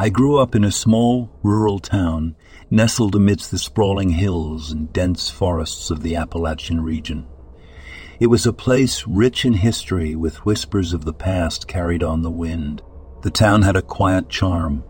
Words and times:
I 0.00 0.08
grew 0.08 0.38
up 0.38 0.54
in 0.54 0.64
a 0.64 0.72
small 0.72 1.30
rural 1.42 1.78
town 1.78 2.34
nestled 2.70 3.14
amidst 3.14 3.50
the 3.50 3.58
sprawling 3.58 4.08
hills 4.08 4.72
and 4.72 4.90
dense 4.94 5.28
forests 5.28 5.90
of 5.90 6.00
the 6.02 6.16
Appalachian 6.16 6.82
region. 6.82 7.26
It 8.18 8.28
was 8.28 8.46
a 8.46 8.54
place 8.54 9.06
rich 9.06 9.44
in 9.44 9.52
history 9.52 10.16
with 10.16 10.46
whispers 10.46 10.94
of 10.94 11.04
the 11.04 11.12
past 11.12 11.68
carried 11.68 12.02
on 12.02 12.22
the 12.22 12.30
wind. 12.30 12.80
The 13.20 13.30
town 13.30 13.60
had 13.60 13.76
a 13.76 13.82
quiet 13.82 14.30
charm, 14.30 14.84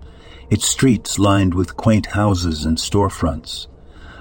its 0.49 0.69
streets 0.69 1.19
lined 1.19 1.55
with 1.55 1.77
quaint 1.77 2.07
houses 2.07 2.65
and 2.65 2.77
storefronts. 2.77 3.67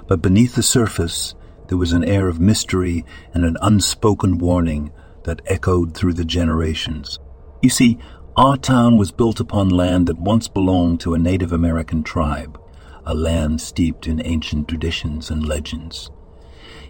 But 0.08 0.20
beneath 0.20 0.56
the 0.56 0.62
surface, 0.64 1.36
there 1.68 1.78
was 1.78 1.92
an 1.92 2.02
air 2.02 2.26
of 2.26 2.40
mystery 2.40 3.04
and 3.32 3.44
an 3.44 3.56
unspoken 3.62 4.38
warning 4.38 4.90
that 5.22 5.42
echoed 5.46 5.94
through 5.94 6.14
the 6.14 6.24
generations. 6.24 7.20
You 7.62 7.70
see, 7.70 7.98
our 8.40 8.56
town 8.56 8.96
was 8.96 9.12
built 9.12 9.38
upon 9.38 9.68
land 9.68 10.06
that 10.06 10.18
once 10.18 10.48
belonged 10.48 10.98
to 10.98 11.12
a 11.12 11.18
Native 11.18 11.52
American 11.52 12.02
tribe 12.02 12.58
a 13.04 13.14
land 13.14 13.60
steeped 13.60 14.06
in 14.06 14.24
ancient 14.24 14.66
traditions 14.66 15.30
and 15.30 15.46
legends. 15.46 16.10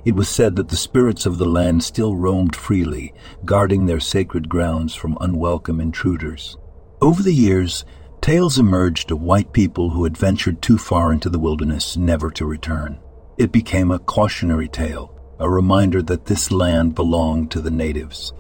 It 0.04 0.14
was 0.14 0.28
said 0.28 0.54
that 0.56 0.68
the 0.68 0.76
spirits 0.76 1.26
of 1.26 1.38
the 1.38 1.48
land 1.48 1.82
still 1.82 2.14
roamed 2.14 2.54
freely, 2.54 3.14
guarding 3.44 3.86
their 3.86 3.98
sacred 3.98 4.48
grounds 4.48 4.94
from 4.94 5.18
unwelcome 5.20 5.80
intruders. 5.80 6.56
Over 7.00 7.22
the 7.22 7.34
years, 7.34 7.84
tales 8.20 8.56
emerged 8.58 9.10
of 9.10 9.20
white 9.20 9.52
people 9.52 9.90
who 9.90 10.04
had 10.04 10.16
ventured 10.16 10.62
too 10.62 10.78
far 10.78 11.12
into 11.12 11.28
the 11.28 11.40
wilderness 11.40 11.96
never 11.96 12.30
to 12.32 12.46
return. 12.46 13.00
It 13.38 13.50
became 13.50 13.90
a 13.90 13.98
cautionary 13.98 14.68
tale, 14.68 15.19
a 15.40 15.50
reminder 15.50 16.02
that 16.02 16.26
this 16.26 16.52
land 16.52 16.94
belonged 16.94 17.50
to 17.50 17.60
the 17.60 17.70
natives, 17.70 18.32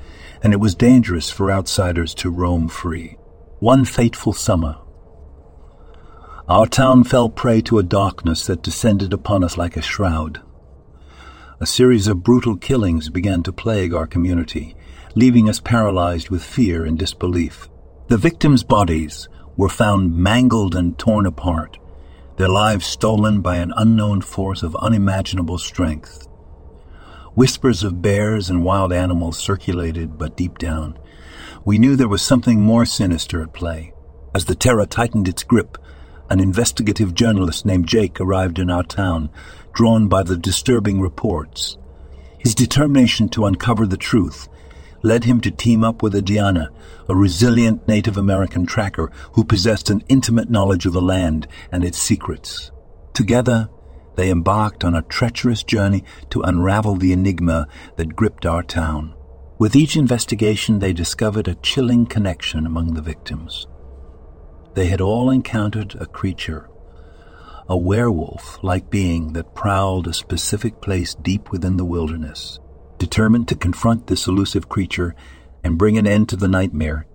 and 0.42 0.52
it 0.52 0.60
was 0.60 0.74
dangerous 0.74 1.30
for 1.30 1.50
outsiders 1.50 2.14
to 2.14 2.30
roam 2.30 2.68
free. 2.68 3.16
One 3.58 3.84
fateful 3.84 4.32
summer, 4.32 4.76
our 6.48 6.66
town 6.66 7.04
fell 7.04 7.28
prey 7.28 7.60
to 7.62 7.78
a 7.78 7.84
darkness 7.84 8.46
that 8.46 8.62
descended 8.62 9.12
upon 9.12 9.44
us 9.44 9.56
like 9.56 9.76
a 9.76 9.82
shroud. 9.82 10.40
A 11.60 11.66
series 11.66 12.08
of 12.08 12.22
brutal 12.22 12.56
killings 12.56 13.08
began 13.08 13.42
to 13.44 13.52
plague 13.52 13.94
our 13.94 14.06
community, 14.06 14.74
leaving 15.14 15.48
us 15.48 15.60
paralyzed 15.60 16.28
with 16.28 16.42
fear 16.42 16.84
and 16.84 16.98
disbelief. 16.98 17.68
The 18.08 18.16
victims' 18.16 18.64
bodies 18.64 19.28
were 19.56 19.68
found 19.68 20.16
mangled 20.16 20.74
and 20.74 20.98
torn 20.98 21.26
apart, 21.26 21.78
their 22.36 22.48
lives 22.48 22.86
stolen 22.86 23.42
by 23.42 23.58
an 23.58 23.72
unknown 23.76 24.22
force 24.22 24.62
of 24.62 24.74
unimaginable 24.76 25.58
strength. 25.58 26.26
Whispers 27.34 27.84
of 27.84 28.02
bears 28.02 28.50
and 28.50 28.64
wild 28.64 28.92
animals 28.92 29.38
circulated, 29.38 30.18
but 30.18 30.36
deep 30.36 30.58
down, 30.58 30.98
we 31.64 31.78
knew 31.78 31.94
there 31.94 32.08
was 32.08 32.22
something 32.22 32.60
more 32.60 32.84
sinister 32.84 33.42
at 33.42 33.52
play. 33.52 33.92
As 34.34 34.46
the 34.46 34.54
terror 34.54 34.84
tightened 34.84 35.28
its 35.28 35.44
grip, 35.44 35.78
an 36.28 36.40
investigative 36.40 37.14
journalist 37.14 37.64
named 37.64 37.86
Jake 37.86 38.20
arrived 38.20 38.58
in 38.58 38.70
our 38.70 38.82
town, 38.82 39.30
drawn 39.72 40.08
by 40.08 40.22
the 40.22 40.36
disturbing 40.36 41.00
reports. 41.00 41.76
His 42.38 42.54
determination 42.54 43.28
to 43.30 43.46
uncover 43.46 43.86
the 43.86 43.96
truth 43.96 44.48
led 45.02 45.24
him 45.24 45.40
to 45.40 45.50
team 45.50 45.84
up 45.84 46.02
with 46.02 46.14
Adriana, 46.14 46.70
a 47.08 47.14
resilient 47.14 47.86
Native 47.86 48.16
American 48.16 48.66
tracker 48.66 49.10
who 49.32 49.44
possessed 49.44 49.88
an 49.88 50.02
intimate 50.08 50.50
knowledge 50.50 50.84
of 50.84 50.92
the 50.92 51.02
land 51.02 51.46
and 51.70 51.84
its 51.84 51.98
secrets. 51.98 52.70
Together, 53.14 53.68
they 54.16 54.30
embarked 54.30 54.84
on 54.84 54.94
a 54.94 55.02
treacherous 55.02 55.62
journey 55.62 56.04
to 56.30 56.42
unravel 56.42 56.96
the 56.96 57.12
enigma 57.12 57.66
that 57.96 58.16
gripped 58.16 58.44
our 58.46 58.62
town. 58.62 59.14
With 59.58 59.76
each 59.76 59.96
investigation, 59.96 60.78
they 60.78 60.92
discovered 60.92 61.46
a 61.46 61.54
chilling 61.56 62.06
connection 62.06 62.66
among 62.66 62.94
the 62.94 63.02
victims. 63.02 63.66
They 64.74 64.86
had 64.86 65.00
all 65.00 65.30
encountered 65.30 65.94
a 65.96 66.06
creature, 66.06 66.68
a 67.68 67.76
werewolf 67.76 68.58
like 68.62 68.90
being 68.90 69.32
that 69.34 69.54
prowled 69.54 70.06
a 70.06 70.14
specific 70.14 70.80
place 70.80 71.14
deep 71.14 71.50
within 71.50 71.76
the 71.76 71.84
wilderness. 71.84 72.58
Determined 72.98 73.48
to 73.48 73.54
confront 73.54 74.06
this 74.06 74.26
elusive 74.26 74.68
creature 74.68 75.14
and 75.62 75.78
bring 75.78 75.98
an 75.98 76.06
end 76.06 76.28
to 76.30 76.36
the 76.36 76.48
nightmare, 76.48 77.06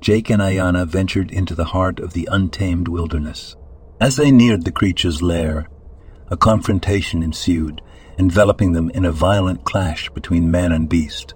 Jake 0.00 0.30
and 0.30 0.42
Ayana 0.42 0.86
ventured 0.86 1.30
into 1.30 1.54
the 1.54 1.66
heart 1.66 2.00
of 2.00 2.12
the 2.12 2.28
untamed 2.30 2.88
wilderness. 2.88 3.56
As 4.00 4.16
they 4.16 4.30
neared 4.30 4.64
the 4.64 4.72
creature's 4.72 5.22
lair, 5.22 5.68
a 6.30 6.36
confrontation 6.36 7.22
ensued, 7.22 7.80
enveloping 8.18 8.72
them 8.72 8.90
in 8.90 9.04
a 9.04 9.12
violent 9.12 9.64
clash 9.64 10.08
between 10.10 10.50
man 10.50 10.72
and 10.72 10.88
beast. 10.88 11.34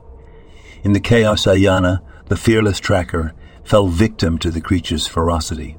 In 0.83 0.93
the 0.93 1.01
chaos, 1.01 1.45
Ayana, 1.45 2.01
the 2.27 2.37
fearless 2.37 2.81
tracker, 2.81 3.35
fell 3.65 3.89
victim 3.89 4.39
to 4.39 4.51
the 4.51 4.61
creature's 4.61 5.07
ferocity, 5.07 5.77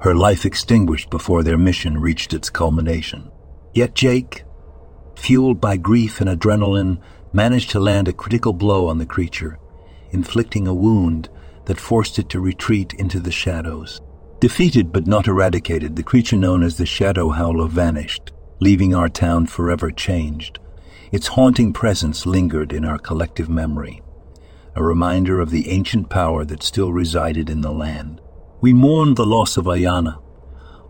her 0.00 0.14
life 0.14 0.44
extinguished 0.44 1.10
before 1.10 1.42
their 1.42 1.58
mission 1.58 2.00
reached 2.00 2.32
its 2.32 2.50
culmination. 2.50 3.30
Yet 3.74 3.94
Jake, 3.94 4.44
fueled 5.16 5.60
by 5.60 5.76
grief 5.76 6.20
and 6.20 6.28
adrenaline, 6.28 7.00
managed 7.32 7.70
to 7.70 7.80
land 7.80 8.08
a 8.08 8.12
critical 8.12 8.52
blow 8.52 8.88
on 8.88 8.98
the 8.98 9.06
creature, 9.06 9.58
inflicting 10.10 10.66
a 10.66 10.74
wound 10.74 11.28
that 11.66 11.78
forced 11.78 12.18
it 12.18 12.28
to 12.30 12.40
retreat 12.40 12.94
into 12.94 13.20
the 13.20 13.30
shadows. 13.30 14.00
Defeated 14.40 14.90
but 14.90 15.06
not 15.06 15.28
eradicated, 15.28 15.94
the 15.94 16.02
creature 16.02 16.36
known 16.36 16.62
as 16.62 16.78
the 16.78 16.86
Shadow 16.86 17.28
Howler 17.28 17.68
vanished, 17.68 18.32
leaving 18.60 18.94
our 18.94 19.08
town 19.08 19.46
forever 19.46 19.90
changed. 19.90 20.58
Its 21.10 21.28
haunting 21.28 21.72
presence 21.72 22.24
lingered 22.24 22.72
in 22.72 22.84
our 22.84 22.98
collective 22.98 23.48
memory 23.48 24.02
a 24.76 24.82
reminder 24.82 25.40
of 25.40 25.50
the 25.50 25.68
ancient 25.68 26.08
power 26.08 26.44
that 26.44 26.62
still 26.62 26.92
resided 26.92 27.50
in 27.50 27.60
the 27.60 27.72
land. 27.72 28.20
We 28.60 28.72
mourned 28.72 29.16
the 29.16 29.26
loss 29.26 29.56
of 29.56 29.64
Ayana, 29.64 30.18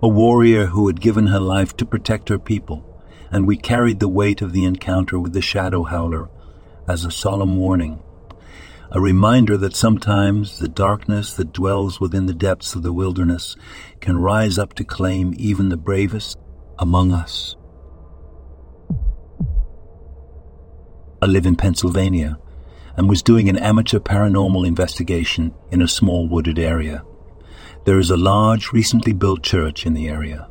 a 0.02 0.08
warrior 0.08 0.66
who 0.66 0.86
had 0.86 1.00
given 1.00 1.28
her 1.28 1.40
life 1.40 1.76
to 1.78 1.86
protect 1.86 2.28
her 2.28 2.38
people, 2.38 2.84
and 3.30 3.46
we 3.46 3.56
carried 3.56 4.00
the 4.00 4.08
weight 4.08 4.42
of 4.42 4.52
the 4.52 4.64
encounter 4.64 5.18
with 5.18 5.32
the 5.32 5.40
Shadow 5.40 5.84
Howler 5.84 6.28
as 6.86 7.04
a 7.04 7.10
solemn 7.10 7.56
warning, 7.56 8.02
a 8.90 9.00
reminder 9.00 9.56
that 9.56 9.76
sometimes 9.76 10.58
the 10.58 10.68
darkness 10.68 11.32
that 11.34 11.52
dwells 11.52 12.00
within 12.00 12.26
the 12.26 12.34
depths 12.34 12.74
of 12.74 12.82
the 12.82 12.92
wilderness 12.92 13.56
can 14.00 14.18
rise 14.18 14.58
up 14.58 14.74
to 14.74 14.84
claim 14.84 15.32
even 15.38 15.68
the 15.68 15.76
bravest 15.76 16.38
among 16.78 17.12
us. 17.12 17.56
I 21.22 21.26
live 21.26 21.44
in 21.44 21.56
Pennsylvania 21.56 22.38
and 22.96 23.06
was 23.06 23.22
doing 23.22 23.50
an 23.50 23.58
amateur 23.58 23.98
paranormal 23.98 24.66
investigation 24.66 25.54
in 25.70 25.82
a 25.82 25.88
small 25.88 26.26
wooded 26.26 26.58
area. 26.58 27.04
There 27.84 27.98
is 27.98 28.10
a 28.10 28.16
large, 28.16 28.72
recently 28.72 29.12
built 29.12 29.42
church 29.42 29.84
in 29.84 29.92
the 29.92 30.08
area. 30.08 30.48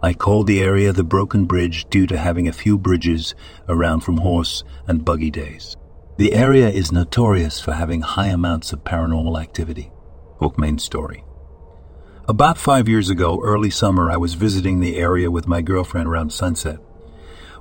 I 0.00 0.12
called 0.12 0.46
the 0.46 0.60
area 0.60 0.92
the 0.92 1.02
Broken 1.02 1.46
Bridge 1.46 1.84
due 1.90 2.06
to 2.06 2.16
having 2.16 2.46
a 2.46 2.52
few 2.52 2.78
bridges 2.78 3.34
around 3.68 4.00
from 4.00 4.18
horse 4.18 4.62
and 4.86 5.04
buggy 5.04 5.32
days. 5.32 5.76
The 6.16 6.32
area 6.32 6.68
is 6.68 6.92
notorious 6.92 7.58
for 7.58 7.72
having 7.72 8.02
high 8.02 8.28
amounts 8.28 8.72
of 8.72 8.84
paranormal 8.84 9.40
activity. 9.40 9.90
Hook 10.38 10.56
main 10.58 10.78
story. 10.78 11.24
About 12.28 12.58
five 12.58 12.88
years 12.88 13.10
ago, 13.10 13.40
early 13.42 13.70
summer, 13.70 14.12
I 14.12 14.16
was 14.16 14.34
visiting 14.34 14.78
the 14.78 14.96
area 14.96 15.28
with 15.28 15.48
my 15.48 15.60
girlfriend 15.60 16.06
around 16.06 16.32
sunset. 16.32 16.78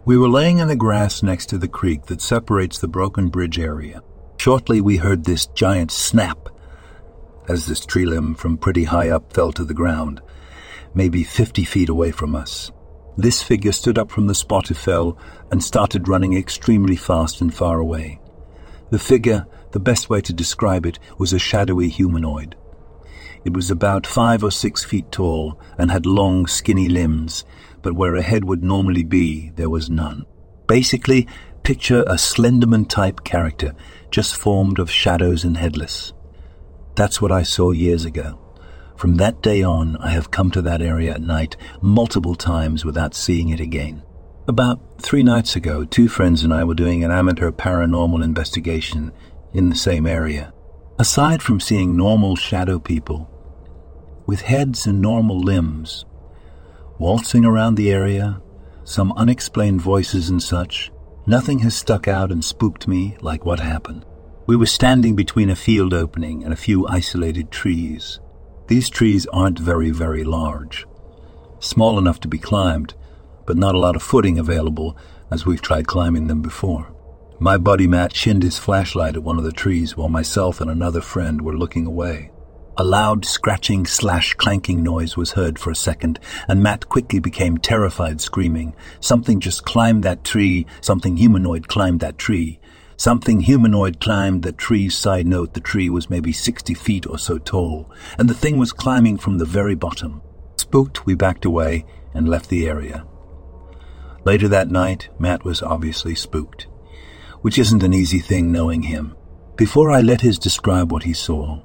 We 0.07 0.17
were 0.17 0.29
laying 0.29 0.59
in 0.59 0.69
the 0.69 0.75
grass 0.77 1.21
next 1.21 1.47
to 1.47 1.57
the 1.57 1.67
creek 1.67 2.05
that 2.05 2.21
separates 2.21 2.79
the 2.79 2.87
broken 2.87 3.27
bridge 3.27 3.59
area. 3.59 4.01
Shortly, 4.37 4.79
we 4.79 4.95
heard 4.95 5.25
this 5.25 5.47
giant 5.47 5.91
snap 5.91 6.47
as 7.49 7.65
this 7.65 7.85
tree 7.85 8.05
limb 8.05 8.33
from 8.33 8.57
pretty 8.57 8.85
high 8.85 9.09
up 9.09 9.33
fell 9.33 9.51
to 9.51 9.65
the 9.65 9.73
ground, 9.73 10.21
maybe 10.93 11.25
50 11.25 11.65
feet 11.65 11.89
away 11.89 12.11
from 12.11 12.37
us. 12.37 12.71
This 13.17 13.43
figure 13.43 13.73
stood 13.73 13.97
up 13.97 14.09
from 14.09 14.27
the 14.27 14.33
spot 14.33 14.71
it 14.71 14.77
fell 14.77 15.17
and 15.51 15.61
started 15.61 16.07
running 16.07 16.37
extremely 16.37 16.95
fast 16.95 17.41
and 17.41 17.53
far 17.53 17.79
away. 17.79 18.21
The 18.91 18.99
figure, 18.99 19.45
the 19.73 19.81
best 19.81 20.09
way 20.09 20.21
to 20.21 20.31
describe 20.31 20.85
it, 20.85 20.99
was 21.17 21.33
a 21.33 21.37
shadowy 21.37 21.89
humanoid. 21.89 22.55
It 23.43 23.53
was 23.53 23.69
about 23.69 24.07
five 24.07 24.41
or 24.41 24.51
six 24.51 24.85
feet 24.85 25.11
tall 25.11 25.59
and 25.77 25.91
had 25.91 26.05
long, 26.05 26.47
skinny 26.47 26.87
limbs, 26.87 27.43
but 27.81 27.93
where 27.93 28.15
a 28.15 28.21
head 28.21 28.45
would 28.45 28.63
normally 28.63 29.03
be, 29.03 29.51
there 29.55 29.69
was 29.69 29.89
none. 29.89 30.25
Basically, 30.67 31.27
picture 31.63 32.01
a 32.01 32.15
Slenderman 32.15 32.87
type 32.87 33.23
character, 33.23 33.73
just 34.11 34.35
formed 34.35 34.79
of 34.79 34.89
shadows 34.89 35.43
and 35.43 35.57
headless. 35.57 36.13
That's 36.95 37.21
what 37.21 37.31
I 37.31 37.43
saw 37.43 37.71
years 37.71 38.05
ago. 38.05 38.39
From 38.95 39.15
that 39.17 39.41
day 39.41 39.61
on, 39.61 39.95
I 39.97 40.09
have 40.09 40.31
come 40.31 40.49
to 40.51 40.61
that 40.63 40.81
area 40.81 41.13
at 41.13 41.21
night 41.21 41.55
multiple 41.81 42.35
times 42.35 42.83
without 42.83 43.13
seeing 43.13 43.49
it 43.49 43.59
again. 43.59 44.01
About 44.47 45.01
three 45.01 45.23
nights 45.23 45.55
ago, 45.55 45.83
two 45.83 46.07
friends 46.07 46.43
and 46.43 46.53
I 46.53 46.63
were 46.63 46.73
doing 46.73 47.03
an 47.03 47.11
amateur 47.11 47.51
paranormal 47.51 48.23
investigation 48.23 49.11
in 49.53 49.69
the 49.69 49.75
same 49.75 50.07
area. 50.07 50.53
Aside 50.97 51.43
from 51.43 51.59
seeing 51.59 51.95
normal 51.95 52.35
shadow 52.35 52.79
people, 52.79 53.29
with 54.25 54.41
heads 54.41 54.87
and 54.87 55.01
normal 55.01 55.39
limbs, 55.39 56.05
waltzing 56.99 57.45
around 57.45 57.75
the 57.75 57.91
area, 57.91 58.41
some 58.83 59.11
unexplained 59.13 59.81
voices 59.81 60.29
and 60.29 60.41
such, 60.41 60.91
nothing 61.25 61.59
has 61.59 61.75
stuck 61.75 62.07
out 62.07 62.31
and 62.31 62.43
spooked 62.43 62.87
me 62.87 63.17
like 63.21 63.45
what 63.45 63.59
happened. 63.59 64.05
We 64.47 64.55
were 64.55 64.65
standing 64.65 65.15
between 65.15 65.49
a 65.49 65.55
field 65.55 65.93
opening 65.93 66.43
and 66.43 66.53
a 66.53 66.57
few 66.57 66.87
isolated 66.87 67.51
trees. 67.51 68.19
These 68.67 68.89
trees 68.89 69.27
aren't 69.27 69.59
very, 69.59 69.91
very 69.91 70.23
large. 70.23 70.85
Small 71.59 71.97
enough 71.97 72.19
to 72.21 72.27
be 72.27 72.37
climbed, 72.37 72.93
but 73.45 73.57
not 73.57 73.75
a 73.75 73.79
lot 73.79 73.95
of 73.95 74.03
footing 74.03 74.39
available 74.39 74.97
as 75.29 75.45
we've 75.45 75.61
tried 75.61 75.87
climbing 75.87 76.27
them 76.27 76.41
before. 76.41 76.93
My 77.39 77.57
buddy 77.57 77.87
Matt 77.87 78.15
shinned 78.15 78.43
his 78.43 78.57
flashlight 78.57 79.15
at 79.15 79.23
one 79.23 79.37
of 79.37 79.43
the 79.43 79.51
trees 79.51 79.95
while 79.95 80.09
myself 80.09 80.59
and 80.59 80.71
another 80.71 81.01
friend 81.01 81.41
were 81.41 81.57
looking 81.57 81.85
away. 81.85 82.31
A 82.79 82.83
loud 82.83 83.25
scratching 83.25 83.85
slash 83.85 84.35
clanking 84.35 84.83
noise 84.83 85.17
was 85.17 85.31
heard 85.31 85.57
for 85.57 85.71
a 85.71 85.75
second, 85.75 86.19
and 86.47 86.61
Matt 86.61 86.89
quickly 86.89 87.19
became 87.19 87.57
terrified, 87.57 88.21
screaming, 88.21 88.75
Something 88.99 89.39
just 89.39 89.65
climbed 89.65 90.03
that 90.03 90.23
tree, 90.23 90.67
something 90.81 91.17
humanoid 91.17 91.67
climbed 91.67 91.99
that 92.01 92.17
tree. 92.17 92.59
Something 92.95 93.41
humanoid 93.41 93.99
climbed 93.99 94.43
the 94.43 94.51
tree. 94.51 94.89
Side 94.89 95.27
note, 95.27 95.53
the 95.53 95.59
tree 95.59 95.89
was 95.89 96.09
maybe 96.09 96.31
60 96.31 96.73
feet 96.73 97.07
or 97.07 97.17
so 97.17 97.37
tall, 97.37 97.91
and 98.17 98.29
the 98.29 98.33
thing 98.33 98.57
was 98.57 98.73
climbing 98.73 99.17
from 99.17 99.37
the 99.37 99.45
very 99.45 99.75
bottom. 99.75 100.21
Spooked, 100.57 101.05
we 101.05 101.15
backed 101.15 101.45
away 101.45 101.85
and 102.13 102.27
left 102.27 102.49
the 102.49 102.67
area. 102.67 103.05
Later 104.23 104.47
that 104.47 104.69
night, 104.69 105.09
Matt 105.19 105.43
was 105.43 105.61
obviously 105.61 106.15
spooked 106.15 106.67
which 107.41 107.57
isn't 107.57 107.83
an 107.83 107.93
easy 107.93 108.19
thing 108.19 108.51
knowing 108.51 108.83
him. 108.83 109.15
Before 109.55 109.91
I 109.91 110.01
let 110.01 110.21
his 110.21 110.37
describe 110.37 110.91
what 110.91 111.03
he 111.03 111.13
saw, 111.13 111.61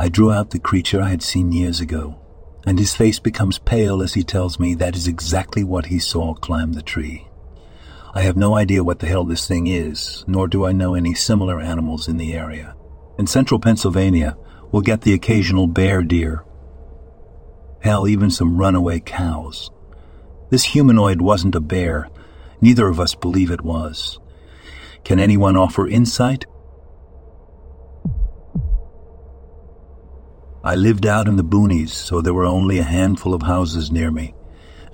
I 0.00 0.08
drew 0.08 0.32
out 0.32 0.48
the 0.48 0.58
creature 0.58 1.02
I 1.02 1.10
had 1.10 1.22
seen 1.22 1.52
years 1.52 1.78
ago, 1.78 2.18
and 2.64 2.78
his 2.78 2.96
face 2.96 3.18
becomes 3.18 3.58
pale 3.58 4.00
as 4.00 4.14
he 4.14 4.22
tells 4.22 4.58
me 4.58 4.72
that 4.76 4.96
is 4.96 5.06
exactly 5.06 5.62
what 5.62 5.86
he 5.86 5.98
saw 5.98 6.32
climb 6.32 6.72
the 6.72 6.80
tree. 6.80 7.28
I 8.14 8.22
have 8.22 8.34
no 8.34 8.56
idea 8.56 8.82
what 8.82 9.00
the 9.00 9.06
hell 9.06 9.24
this 9.24 9.46
thing 9.46 9.66
is, 9.66 10.24
nor 10.26 10.48
do 10.48 10.64
I 10.64 10.72
know 10.72 10.94
any 10.94 11.12
similar 11.12 11.60
animals 11.60 12.08
in 12.08 12.16
the 12.16 12.32
area. 12.32 12.74
In 13.18 13.26
central 13.26 13.60
Pennsylvania, 13.60 14.38
we'll 14.72 14.80
get 14.80 15.02
the 15.02 15.12
occasional 15.12 15.66
bear 15.66 16.02
deer. 16.02 16.46
Hell, 17.82 18.08
even 18.08 18.30
some 18.30 18.56
runaway 18.56 19.00
cows. 19.00 19.70
This 20.48 20.64
humanoid 20.64 21.20
wasn't 21.20 21.56
a 21.56 21.60
bear. 21.60 22.08
Neither 22.62 22.88
of 22.88 23.00
us 23.00 23.14
believe 23.14 23.50
it 23.50 23.60
was. 23.60 24.18
Can 25.04 25.20
anyone 25.20 25.58
offer 25.58 25.86
insight? 25.86 26.46
I 30.62 30.74
lived 30.74 31.06
out 31.06 31.26
in 31.26 31.36
the 31.36 31.44
boonies, 31.44 31.88
so 31.88 32.20
there 32.20 32.34
were 32.34 32.44
only 32.44 32.78
a 32.78 32.82
handful 32.82 33.32
of 33.32 33.42
houses 33.42 33.90
near 33.90 34.10
me, 34.10 34.34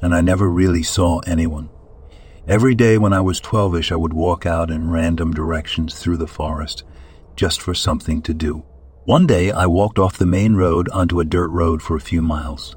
and 0.00 0.14
I 0.14 0.20
never 0.20 0.48
really 0.48 0.82
saw 0.82 1.18
anyone. 1.20 1.70
Every 2.46 2.76
day 2.76 2.98
when 2.98 3.12
I 3.12 3.20
was 3.20 3.40
twelve-ish, 3.40 3.90
I 3.90 3.96
would 3.96 4.12
walk 4.12 4.46
out 4.46 4.70
in 4.70 4.90
random 4.90 5.32
directions 5.32 5.98
through 5.98 6.18
the 6.18 6.28
forest, 6.28 6.84
just 7.34 7.60
for 7.60 7.74
something 7.74 8.22
to 8.22 8.32
do. 8.32 8.64
One 9.04 9.26
day, 9.26 9.50
I 9.50 9.66
walked 9.66 9.98
off 9.98 10.18
the 10.18 10.26
main 10.26 10.54
road 10.54 10.88
onto 10.90 11.18
a 11.18 11.24
dirt 11.24 11.48
road 11.50 11.82
for 11.82 11.96
a 11.96 12.00
few 12.00 12.22
miles. 12.22 12.76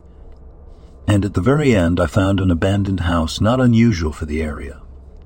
And 1.07 1.25
at 1.25 1.35
the 1.35 1.41
very 1.41 1.75
end, 1.75 1.99
I 1.99 2.07
found 2.07 2.39
an 2.39 2.51
abandoned 2.51 3.01
house 3.01 3.39
not 3.39 3.61
unusual 3.61 4.11
for 4.11 4.25
the 4.25 4.41
area. 4.41 4.81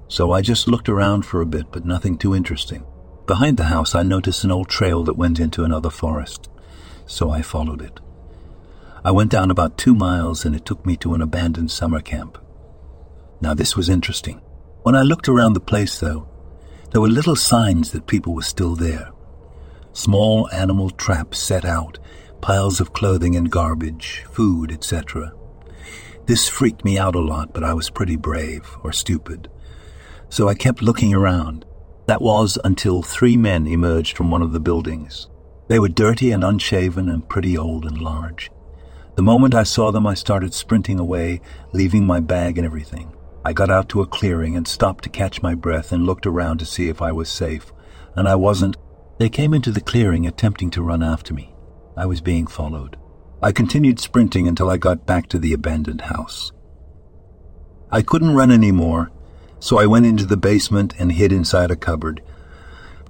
So 0.10 0.31
I 0.31 0.42
just 0.42 0.68
looked 0.68 0.89
around 0.89 1.25
for 1.25 1.42
a 1.42 1.45
bit, 1.45 1.71
but 1.71 1.86
nothing 1.86 2.18
too 2.18 2.36
interesting. 2.36 2.86
Behind 3.25 3.57
the 3.57 3.65
house, 3.65 3.95
I 3.95 4.04
noticed 4.04 4.44
an 4.44 4.51
old 4.51 4.68
trail 4.68 5.04
that 5.04 5.18
went 5.18 5.39
into 5.39 5.63
another 5.63 5.89
forest, 5.89 6.50
so 7.05 7.29
I 7.29 7.41
followed 7.41 7.81
it. 7.81 8.00
I 9.03 9.11
went 9.11 9.31
down 9.31 9.51
about 9.51 9.77
two 9.77 9.94
miles 9.94 10.45
and 10.45 10.55
it 10.55 10.65
took 10.65 10.85
me 10.85 10.95
to 10.97 11.13
an 11.13 11.21
abandoned 11.21 11.71
summer 11.71 12.00
camp. 12.00 12.38
Now, 13.41 13.53
this 13.53 13.75
was 13.75 13.89
interesting. 13.89 14.41
When 14.83 14.95
I 14.95 15.01
looked 15.01 15.27
around 15.27 15.53
the 15.53 15.59
place, 15.59 16.00
though, 16.00 16.27
there 16.91 17.01
were 17.01 17.09
little 17.09 17.35
signs 17.35 17.91
that 17.91 18.07
people 18.07 18.33
were 18.33 18.41
still 18.41 18.75
there. 18.75 19.11
Small 19.91 20.50
animal 20.51 20.89
traps 20.89 21.39
set 21.39 21.65
out, 21.65 22.00
piles 22.41 22.79
of 22.79 22.94
clothing 22.94 23.35
and 23.35 23.51
garbage, 23.51 24.25
food, 24.31 24.71
etc. 24.71 25.33
This 26.25 26.47
freaked 26.47 26.85
me 26.85 26.97
out 26.97 27.15
a 27.15 27.19
lot, 27.19 27.53
but 27.53 27.63
I 27.63 27.73
was 27.73 27.89
pretty 27.89 28.15
brave, 28.15 28.77
or 28.83 28.94
stupid 28.94 29.50
so 30.33 30.50
I 30.50 30.55
kept 30.55 30.81
looking 30.81 31.13
around. 31.13 31.63
That 32.07 32.19
was 32.19 32.57
until 32.63 33.03
three 33.03 33.38
men 33.38 33.67
emerged 33.67 34.17
from 34.17 34.31
one 34.31 34.41
of 34.41 34.51
the 34.51 34.59
buildings. 34.59 35.27
They 35.68 35.80
were 35.80 35.89
dirty 35.89 36.31
and 36.31 36.44
unshaven 36.44 37.10
and 37.10 37.27
pretty 37.27 37.57
old 37.57 37.86
and 37.86 37.98
large. 37.98 38.51
The 39.15 39.21
moment 39.24 39.54
I 39.54 39.63
saw 39.63 39.92
them, 39.92 40.07
I 40.07 40.13
started 40.13 40.54
sprinting 40.54 41.00
away, 41.00 41.42
leaving 41.71 42.06
my 42.06 42.19
bag 42.19 42.57
and 42.57 42.65
everything. 42.65 43.13
I 43.45 43.54
got 43.54 43.69
out 43.69 43.89
to 43.89 44.01
a 44.01 44.07
clearing 44.07 44.56
and 44.56 44.68
stopped 44.68 45.04
to 45.04 45.10
catch 45.10 45.42
my 45.42 45.54
breath 45.54 45.92
and 45.92 46.06
looked 46.06 46.25
around 46.25 46.60
to 46.60 46.65
see 46.65 46.89
if 46.89 47.01
I 47.01 47.12
was 47.12 47.30
safe, 47.30 47.71
and 48.15 48.27
I 48.27 48.36
wasn't. 48.36 48.77
They 49.19 49.30
came 49.30 49.54
into 49.54 49.71
the 49.71 49.81
clearing 49.81 50.25
attempting 50.25 50.71
to 50.71 50.81
run 50.81 51.04
after 51.04 51.33
me. 51.33 51.54
I 51.95 52.06
was 52.07 52.21
being 52.21 52.48
followed. 52.48 52.98
I 53.42 53.51
continued 53.51 54.00
sprinting 54.00 54.48
until 54.48 54.69
I 54.69 54.77
got 54.77 55.06
back 55.06 55.27
to 55.30 55.39
the 55.39 55.54
abandoned 55.54 56.01
house. 56.01 56.51
I 57.92 58.01
couldn't 58.01 58.36
run 58.36 58.51
any 58.51 58.71
more, 58.71 59.12
so 59.60 59.77
I 59.77 59.86
went 59.86 60.06
into 60.06 60.25
the 60.25 60.38
basement 60.38 60.95
and 60.98 61.12
hid 61.12 61.31
inside 61.31 61.69
a 61.69 61.75
cupboard, 61.75 62.24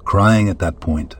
crying 0.03 0.49
at 0.49 0.59
that 0.59 0.79
point. 0.79 1.15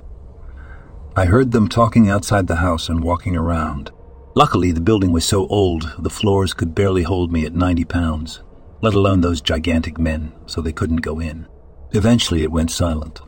I 1.16 1.26
heard 1.26 1.52
them 1.52 1.68
talking 1.68 2.10
outside 2.10 2.48
the 2.48 2.56
house 2.56 2.90
and 2.90 3.04
walking 3.04 3.38
around. 3.38 3.92
Luckily, 4.36 4.72
the 4.72 4.82
building 4.82 5.12
was 5.12 5.24
so 5.24 5.46
old 5.46 5.94
the 6.00 6.10
floors 6.10 6.56
could 6.56 6.74
barely 6.74 7.04
hold 7.04 7.32
me 7.32 7.46
at 7.46 7.54
90 7.54 7.86
pounds, 7.86 8.42
let 8.82 8.96
alone 8.96 9.22
those 9.22 9.40
gigantic 9.40 10.00
men, 10.00 10.34
so 10.48 10.60
they 10.60 10.74
couldn't 10.74 11.04
go 11.04 11.20
in. 11.20 11.46
Eventually, 11.92 12.42
it 12.42 12.52
went 12.52 12.72
silent. 12.72 13.22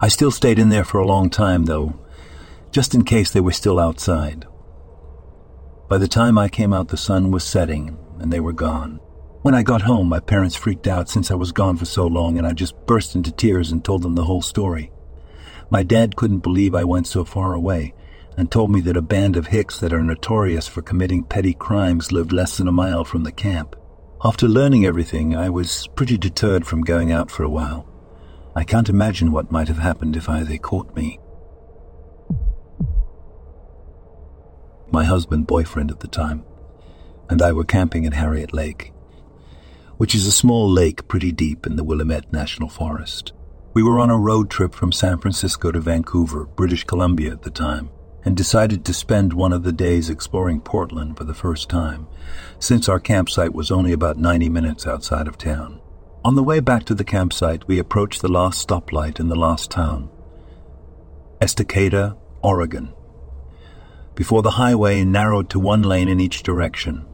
I 0.00 0.08
still 0.08 0.32
stayed 0.32 0.58
in 0.58 0.70
there 0.70 0.84
for 0.84 0.98
a 0.98 1.06
long 1.06 1.30
time, 1.30 1.66
though, 1.66 1.94
just 2.72 2.92
in 2.92 3.04
case 3.04 3.30
they 3.30 3.40
were 3.40 3.52
still 3.52 3.78
outside. 3.78 4.46
By 5.88 5.98
the 5.98 6.08
time 6.08 6.38
I 6.38 6.48
came 6.48 6.72
out, 6.72 6.88
the 6.88 6.96
sun 6.96 7.30
was 7.30 7.44
setting, 7.44 7.98
and 8.18 8.32
they 8.32 8.40
were 8.40 8.52
gone. 8.52 8.98
When 9.42 9.54
I 9.54 9.62
got 9.62 9.82
home, 9.82 10.08
my 10.08 10.18
parents 10.18 10.56
freaked 10.56 10.88
out 10.88 11.08
since 11.08 11.30
I 11.30 11.36
was 11.36 11.52
gone 11.52 11.76
for 11.76 11.84
so 11.84 12.08
long, 12.08 12.36
and 12.36 12.44
I 12.44 12.52
just 12.52 12.74
burst 12.86 13.14
into 13.14 13.30
tears 13.30 13.70
and 13.70 13.84
told 13.84 14.02
them 14.02 14.16
the 14.16 14.24
whole 14.24 14.42
story. 14.42 14.90
My 15.70 15.82
dad 15.82 16.16
couldn't 16.16 16.40
believe 16.40 16.74
I 16.74 16.84
went 16.84 17.06
so 17.06 17.24
far 17.24 17.54
away, 17.54 17.94
and 18.36 18.50
told 18.50 18.70
me 18.70 18.80
that 18.82 18.96
a 18.96 19.02
band 19.02 19.36
of 19.36 19.48
hicks 19.48 19.78
that 19.80 19.92
are 19.92 20.02
notorious 20.02 20.66
for 20.66 20.82
committing 20.82 21.24
petty 21.24 21.54
crimes 21.54 22.12
lived 22.12 22.32
less 22.32 22.56
than 22.56 22.68
a 22.68 22.72
mile 22.72 23.04
from 23.04 23.22
the 23.22 23.32
camp. 23.32 23.76
After 24.24 24.48
learning 24.48 24.84
everything, 24.84 25.36
I 25.36 25.48
was 25.48 25.88
pretty 25.94 26.18
deterred 26.18 26.66
from 26.66 26.82
going 26.82 27.12
out 27.12 27.30
for 27.30 27.44
a 27.44 27.50
while. 27.50 27.86
I 28.54 28.64
can't 28.64 28.88
imagine 28.88 29.32
what 29.32 29.52
might 29.52 29.68
have 29.68 29.78
happened 29.78 30.16
if 30.16 30.28
I, 30.28 30.42
they 30.42 30.58
caught 30.58 30.94
me. 30.96 31.18
My 34.90 35.04
husband, 35.04 35.46
boyfriend 35.46 35.90
at 35.90 36.00
the 36.00 36.08
time, 36.08 36.44
and 37.28 37.40
I 37.40 37.52
were 37.52 37.64
camping 37.64 38.06
at 38.06 38.14
Harriet 38.14 38.52
Lake 38.52 38.92
which 40.00 40.14
is 40.14 40.26
a 40.26 40.32
small 40.32 40.66
lake 40.66 41.06
pretty 41.08 41.30
deep 41.30 41.66
in 41.66 41.76
the 41.76 41.84
Willamette 41.84 42.32
National 42.32 42.70
Forest. 42.70 43.34
We 43.72 43.84
were 43.84 44.00
on 44.00 44.10
a 44.10 44.18
road 44.18 44.50
trip 44.50 44.74
from 44.74 44.90
San 44.90 45.18
Francisco 45.18 45.70
to 45.70 45.78
Vancouver, 45.78 46.44
British 46.44 46.82
Columbia 46.82 47.30
at 47.30 47.42
the 47.42 47.50
time, 47.50 47.90
and 48.24 48.36
decided 48.36 48.84
to 48.84 48.92
spend 48.92 49.32
one 49.32 49.52
of 49.52 49.62
the 49.62 49.72
days 49.72 50.10
exploring 50.10 50.60
Portland 50.60 51.16
for 51.16 51.22
the 51.22 51.34
first 51.34 51.68
time, 51.68 52.08
since 52.58 52.88
our 52.88 52.98
campsite 52.98 53.54
was 53.54 53.70
only 53.70 53.92
about 53.92 54.18
90 54.18 54.48
minutes 54.48 54.88
outside 54.88 55.28
of 55.28 55.38
town. 55.38 55.80
On 56.24 56.34
the 56.34 56.42
way 56.42 56.58
back 56.58 56.84
to 56.86 56.96
the 56.96 57.04
campsite, 57.04 57.68
we 57.68 57.78
approached 57.78 58.22
the 58.22 58.28
last 58.28 58.66
stoplight 58.66 59.20
in 59.20 59.28
the 59.28 59.36
last 59.36 59.70
town, 59.70 60.10
Estacada, 61.40 62.16
Oregon. 62.42 62.92
Before 64.16 64.42
the 64.42 64.52
highway 64.52 65.04
narrowed 65.04 65.48
to 65.50 65.60
one 65.60 65.82
lane 65.82 66.08
in 66.08 66.18
each 66.18 66.42
direction. 66.42 67.06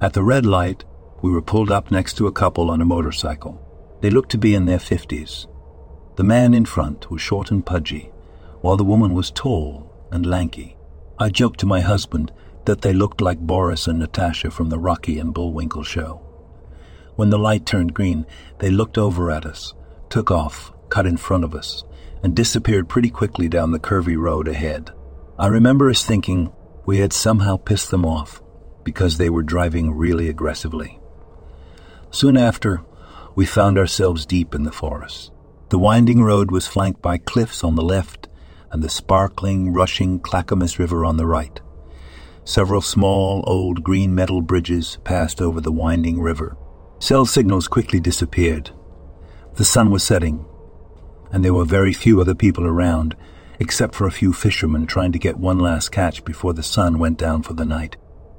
At 0.00 0.14
the 0.14 0.24
red 0.24 0.46
light, 0.46 0.84
we 1.20 1.30
were 1.30 1.42
pulled 1.42 1.70
up 1.70 1.90
next 1.90 2.14
to 2.14 2.26
a 2.26 2.32
couple 2.32 2.70
on 2.70 2.80
a 2.80 2.86
motorcycle. 2.86 3.60
They 4.00 4.08
looked 4.08 4.30
to 4.30 4.38
be 4.38 4.54
in 4.54 4.64
their 4.64 4.78
fifties. 4.78 5.46
The 6.16 6.24
man 6.24 6.54
in 6.54 6.64
front 6.64 7.10
was 7.10 7.20
short 7.20 7.50
and 7.50 7.64
pudgy, 7.64 8.12
while 8.60 8.76
the 8.76 8.84
woman 8.84 9.14
was 9.14 9.30
tall 9.30 9.92
and 10.12 10.24
lanky. 10.24 10.76
I 11.18 11.28
joked 11.28 11.60
to 11.60 11.66
my 11.66 11.80
husband 11.80 12.32
that 12.66 12.82
they 12.82 12.92
looked 12.92 13.20
like 13.20 13.38
Boris 13.38 13.86
and 13.86 13.98
Natasha 13.98 14.50
from 14.50 14.68
the 14.68 14.78
Rocky 14.78 15.18
and 15.18 15.34
Bullwinkle 15.34 15.82
show. 15.82 16.20
When 17.16 17.30
the 17.30 17.38
light 17.38 17.66
turned 17.66 17.94
green, 17.94 18.26
they 18.58 18.70
looked 18.70 18.96
over 18.96 19.30
at 19.30 19.44
us, 19.44 19.74
took 20.08 20.30
off, 20.30 20.72
cut 20.88 21.06
in 21.06 21.16
front 21.16 21.44
of 21.44 21.54
us, 21.54 21.84
and 22.22 22.34
disappeared 22.34 22.88
pretty 22.88 23.10
quickly 23.10 23.48
down 23.48 23.72
the 23.72 23.78
curvy 23.78 24.16
road 24.16 24.48
ahead. 24.48 24.90
I 25.38 25.48
remember 25.48 25.90
us 25.90 26.04
thinking 26.04 26.52
we 26.86 26.98
had 26.98 27.12
somehow 27.12 27.56
pissed 27.56 27.90
them 27.90 28.04
off 28.04 28.40
because 28.84 29.18
they 29.18 29.30
were 29.30 29.42
driving 29.42 29.92
really 29.92 30.28
aggressively. 30.28 31.00
Soon 32.10 32.36
after, 32.36 32.82
we 33.34 33.46
found 33.46 33.78
ourselves 33.78 34.26
deep 34.26 34.54
in 34.54 34.62
the 34.62 34.72
forest. 34.72 35.32
The 35.74 35.78
winding 35.80 36.22
road 36.22 36.52
was 36.52 36.68
flanked 36.68 37.02
by 37.02 37.18
cliffs 37.18 37.64
on 37.64 37.74
the 37.74 37.82
left 37.82 38.28
and 38.70 38.80
the 38.80 38.88
sparkling, 38.88 39.72
rushing 39.72 40.20
Clackamas 40.20 40.78
River 40.78 41.04
on 41.04 41.16
the 41.16 41.26
right. 41.26 41.60
Several 42.44 42.80
small, 42.80 43.42
old 43.44 43.82
green 43.82 44.14
metal 44.14 44.40
bridges 44.40 44.98
passed 45.02 45.42
over 45.42 45.60
the 45.60 45.72
winding 45.72 46.20
river. 46.20 46.56
Cell 47.00 47.26
signals 47.26 47.66
quickly 47.66 47.98
disappeared. 47.98 48.70
The 49.56 49.64
sun 49.64 49.90
was 49.90 50.04
setting, 50.04 50.46
and 51.32 51.44
there 51.44 51.54
were 51.54 51.64
very 51.64 51.92
few 51.92 52.20
other 52.20 52.36
people 52.36 52.68
around, 52.68 53.16
except 53.58 53.96
for 53.96 54.06
a 54.06 54.12
few 54.12 54.32
fishermen 54.32 54.86
trying 54.86 55.10
to 55.10 55.18
get 55.18 55.38
one 55.38 55.58
last 55.58 55.90
catch 55.90 56.24
before 56.24 56.52
the 56.52 56.62
sun 56.62 57.00
went 57.00 57.18
down 57.18 57.42
for 57.42 57.54
the 57.54 57.64
night. 57.64 57.96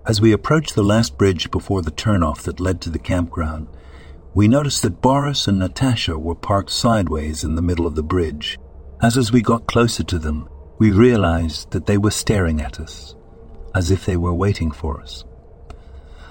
As 0.07 0.21
we 0.21 0.31
approached 0.31 0.73
the 0.73 0.83
last 0.83 1.17
bridge 1.17 1.51
before 1.51 1.81
the 1.81 1.91
turnoff 1.91 2.43
that 2.43 2.61
led 2.61 2.79
to 2.79 2.89
the 2.89 2.97
campground, 2.97 3.67
we 4.35 4.49
noticed 4.49 4.81
that 4.81 5.01
Boris 5.01 5.47
and 5.47 5.57
Natasha 5.57 6.19
were 6.19 6.35
parked 6.35 6.69
sideways 6.69 7.45
in 7.45 7.55
the 7.55 7.61
middle 7.61 7.87
of 7.87 7.95
the 7.95 8.03
bridge. 8.03 8.59
As 9.01 9.17
as 9.17 9.31
we 9.31 9.41
got 9.41 9.65
closer 9.65 10.03
to 10.03 10.19
them, 10.19 10.49
we 10.77 10.91
realized 10.91 11.71
that 11.71 11.85
they 11.85 11.97
were 11.97 12.11
staring 12.11 12.59
at 12.59 12.77
us, 12.77 13.15
as 13.73 13.91
if 13.91 14.05
they 14.05 14.17
were 14.17 14.33
waiting 14.33 14.71
for 14.71 14.99
us. 14.99 15.23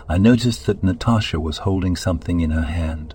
I 0.07 0.19
noticed 0.19 0.67
that 0.67 0.83
Natasha 0.83 1.41
was 1.41 1.59
holding 1.59 1.97
something 1.97 2.41
in 2.41 2.51
her 2.51 2.69
hand. 2.69 3.15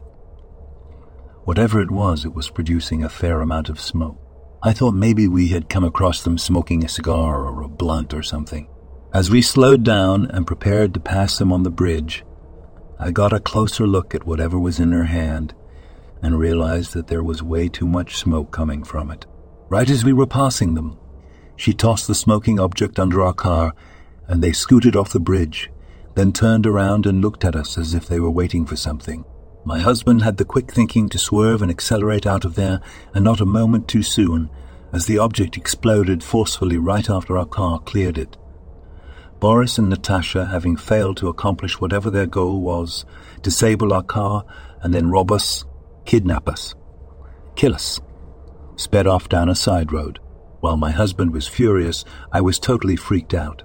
Whatever 1.43 1.79
it 1.81 1.91
was, 1.91 2.25
it 2.25 2.33
was 2.33 2.49
producing 2.49 3.03
a 3.03 3.09
fair 3.09 3.41
amount 3.41 3.69
of 3.69 3.79
smoke. 3.79 4.17
I 4.63 4.73
thought 4.73 4.95
maybe 4.95 5.27
we 5.27 5.49
had 5.49 5.69
come 5.69 5.83
across 5.83 6.23
them 6.23 6.39
smoking 6.39 6.83
a 6.83 6.89
cigar 6.89 7.45
or 7.45 7.61
a 7.61 7.69
blunt 7.69 8.11
or 8.11 8.23
something. 8.23 8.67
As 9.13 9.29
we 9.29 9.43
slowed 9.43 9.83
down 9.83 10.25
and 10.31 10.47
prepared 10.47 10.95
to 10.95 10.99
pass 10.99 11.37
them 11.37 11.53
on 11.53 11.61
the 11.61 11.69
bridge, 11.69 12.23
I 12.99 13.11
got 13.11 13.31
a 13.31 13.39
closer 13.39 13.87
look 13.87 14.13
at 14.13 14.27
whatever 14.27 14.59
was 14.59 14.79
in 14.79 14.91
her 14.91 15.05
hand 15.05 15.53
and 16.21 16.37
realized 16.37 16.93
that 16.93 17.07
there 17.07 17.23
was 17.23 17.41
way 17.41 17.69
too 17.69 17.87
much 17.87 18.17
smoke 18.17 18.51
coming 18.51 18.83
from 18.83 19.09
it. 19.09 19.25
Right 19.69 19.89
as 19.89 20.03
we 20.03 20.11
were 20.11 20.27
passing 20.27 20.73
them, 20.73 20.97
she 21.55 21.73
tossed 21.73 22.07
the 22.07 22.15
smoking 22.15 22.59
object 22.59 22.99
under 22.99 23.21
our 23.21 23.33
car 23.33 23.73
and 24.27 24.43
they 24.43 24.51
scooted 24.51 24.97
off 24.97 25.13
the 25.13 25.19
bridge, 25.19 25.71
then 26.15 26.33
turned 26.33 26.67
around 26.67 27.05
and 27.05 27.21
looked 27.21 27.45
at 27.45 27.55
us 27.55 27.77
as 27.77 27.93
if 27.93 28.05
they 28.05 28.19
were 28.19 28.29
waiting 28.29 28.65
for 28.65 28.75
something. 28.75 29.23
My 29.63 29.79
husband 29.79 30.21
had 30.21 30.37
the 30.37 30.45
quick 30.45 30.71
thinking 30.71 31.07
to 31.09 31.17
swerve 31.17 31.61
and 31.61 31.71
accelerate 31.71 32.27
out 32.27 32.43
of 32.43 32.55
there, 32.55 32.81
and 33.13 33.23
not 33.23 33.41
a 33.41 33.45
moment 33.45 33.87
too 33.87 34.03
soon, 34.03 34.49
as 34.91 35.05
the 35.05 35.17
object 35.17 35.57
exploded 35.57 36.23
forcefully 36.23 36.77
right 36.77 37.09
after 37.09 37.37
our 37.37 37.45
car 37.45 37.79
cleared 37.79 38.17
it. 38.17 38.37
Boris 39.39 39.77
and 39.77 39.89
Natasha, 39.89 40.47
having 40.47 40.75
failed 40.75 41.15
to 41.17 41.29
accomplish 41.29 41.79
whatever 41.79 42.09
their 42.09 42.25
goal 42.25 42.61
was, 42.61 43.05
disable 43.41 43.93
our 43.93 44.03
car 44.03 44.43
and 44.81 44.93
then 44.93 45.09
rob 45.09 45.31
us, 45.31 45.63
kidnap 46.05 46.49
us, 46.49 46.75
kill 47.55 47.73
us, 47.73 48.01
sped 48.75 49.07
off 49.07 49.29
down 49.29 49.47
a 49.47 49.55
side 49.55 49.93
road. 49.93 50.19
While 50.59 50.75
my 50.75 50.91
husband 50.91 51.31
was 51.31 51.47
furious, 51.47 52.03
I 52.33 52.41
was 52.41 52.59
totally 52.59 52.97
freaked 52.97 53.33
out. 53.33 53.63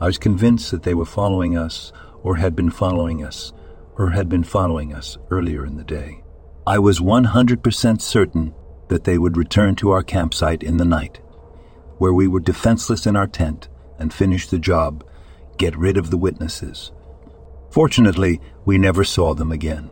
I 0.00 0.06
was 0.06 0.16
convinced 0.16 0.70
that 0.70 0.84
they 0.84 0.94
were 0.94 1.04
following 1.04 1.56
us, 1.56 1.92
or 2.22 2.36
had 2.36 2.56
been 2.56 2.70
following 2.70 3.22
us, 3.22 3.52
or 3.96 4.10
had 4.10 4.28
been 4.28 4.44
following 4.44 4.94
us 4.94 5.18
earlier 5.30 5.66
in 5.66 5.76
the 5.76 5.84
day. 5.84 6.22
I 6.66 6.78
was 6.78 7.00
100% 7.00 8.00
certain 8.00 8.54
that 8.88 9.04
they 9.04 9.18
would 9.18 9.36
return 9.36 9.74
to 9.76 9.90
our 9.90 10.02
campsite 10.02 10.62
in 10.62 10.78
the 10.78 10.84
night, 10.86 11.20
where 11.98 12.14
we 12.14 12.26
were 12.26 12.40
defenseless 12.40 13.06
in 13.06 13.16
our 13.16 13.26
tent 13.26 13.68
and 13.98 14.12
finish 14.12 14.48
the 14.48 14.58
job, 14.58 15.04
get 15.56 15.76
rid 15.76 15.96
of 15.96 16.10
the 16.10 16.16
witnesses. 16.16 16.92
Fortunately, 17.70 18.40
we 18.64 18.78
never 18.78 19.04
saw 19.04 19.34
them 19.34 19.52
again. 19.52 19.90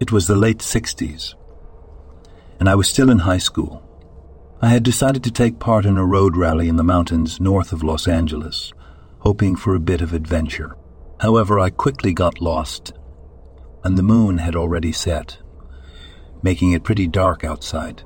It 0.00 0.10
was 0.10 0.26
the 0.26 0.36
late 0.36 0.58
60s, 0.58 1.34
and 2.58 2.68
I 2.68 2.74
was 2.74 2.88
still 2.88 3.10
in 3.10 3.18
high 3.18 3.38
school. 3.38 3.82
I 4.62 4.68
had 4.68 4.82
decided 4.82 5.22
to 5.24 5.30
take 5.30 5.58
part 5.58 5.84
in 5.84 5.98
a 5.98 6.04
road 6.04 6.36
rally 6.36 6.68
in 6.68 6.76
the 6.76 6.82
mountains 6.82 7.40
north 7.40 7.72
of 7.72 7.82
Los 7.82 8.08
Angeles, 8.08 8.72
hoping 9.20 9.56
for 9.56 9.74
a 9.74 9.80
bit 9.80 10.00
of 10.00 10.12
adventure. 10.12 10.76
However, 11.20 11.60
I 11.60 11.68
quickly 11.70 12.14
got 12.14 12.40
lost, 12.40 12.94
and 13.84 13.96
the 13.96 14.02
moon 14.02 14.38
had 14.38 14.56
already 14.56 14.92
set, 14.92 15.38
making 16.42 16.72
it 16.72 16.84
pretty 16.84 17.06
dark 17.06 17.44
outside. 17.44 18.02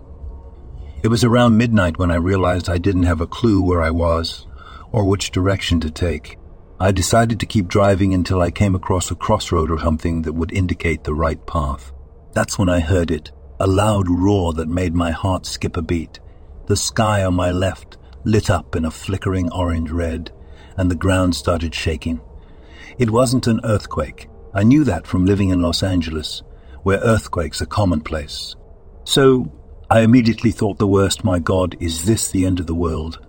It 1.04 1.10
was 1.10 1.22
around 1.22 1.58
midnight 1.58 1.98
when 1.98 2.10
I 2.10 2.14
realized 2.14 2.70
I 2.70 2.78
didn't 2.78 3.02
have 3.02 3.20
a 3.20 3.26
clue 3.26 3.60
where 3.60 3.82
I 3.82 3.90
was 3.90 4.46
or 4.90 5.04
which 5.04 5.32
direction 5.32 5.78
to 5.80 5.90
take. 5.90 6.38
I 6.80 6.92
decided 6.92 7.38
to 7.40 7.46
keep 7.46 7.68
driving 7.68 8.14
until 8.14 8.40
I 8.40 8.50
came 8.50 8.74
across 8.74 9.10
a 9.10 9.14
crossroad 9.14 9.70
or 9.70 9.78
something 9.78 10.22
that 10.22 10.32
would 10.32 10.50
indicate 10.50 11.04
the 11.04 11.12
right 11.12 11.46
path. 11.46 11.92
That's 12.32 12.58
when 12.58 12.70
I 12.70 12.80
heard 12.80 13.10
it, 13.10 13.32
a 13.60 13.66
loud 13.66 14.08
roar 14.08 14.54
that 14.54 14.68
made 14.68 14.94
my 14.94 15.10
heart 15.10 15.44
skip 15.44 15.76
a 15.76 15.82
beat. 15.82 16.20
The 16.68 16.76
sky 16.76 17.22
on 17.22 17.34
my 17.34 17.50
left 17.50 17.98
lit 18.24 18.48
up 18.48 18.74
in 18.74 18.86
a 18.86 18.90
flickering 18.90 19.52
orange 19.52 19.90
red, 19.90 20.32
and 20.78 20.90
the 20.90 20.94
ground 20.94 21.34
started 21.34 21.74
shaking. 21.74 22.22
It 22.96 23.10
wasn't 23.10 23.46
an 23.46 23.60
earthquake. 23.62 24.30
I 24.54 24.62
knew 24.62 24.84
that 24.84 25.06
from 25.06 25.26
living 25.26 25.50
in 25.50 25.60
Los 25.60 25.82
Angeles, 25.82 26.42
where 26.82 27.00
earthquakes 27.00 27.60
are 27.60 27.66
commonplace. 27.66 28.56
So 29.04 29.52
I 29.94 30.00
immediately 30.00 30.50
thought 30.50 30.80
the 30.80 30.88
worst, 30.88 31.22
my 31.22 31.38
God, 31.38 31.76
is 31.78 32.04
this 32.04 32.26
the 32.26 32.44
end 32.44 32.58
of 32.58 32.66
the 32.66 32.74
world? 32.74 33.24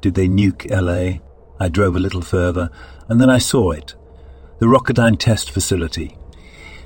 Did 0.00 0.14
they 0.14 0.28
nuke 0.28 0.70
LA? 0.70 1.18
I 1.58 1.68
drove 1.68 1.96
a 1.96 1.98
little 1.98 2.22
further, 2.22 2.70
and 3.08 3.20
then 3.20 3.28
I 3.28 3.38
saw 3.38 3.72
it. 3.72 3.96
The 4.60 4.66
Rocketdyne 4.66 5.18
test 5.18 5.50
facility. 5.50 6.16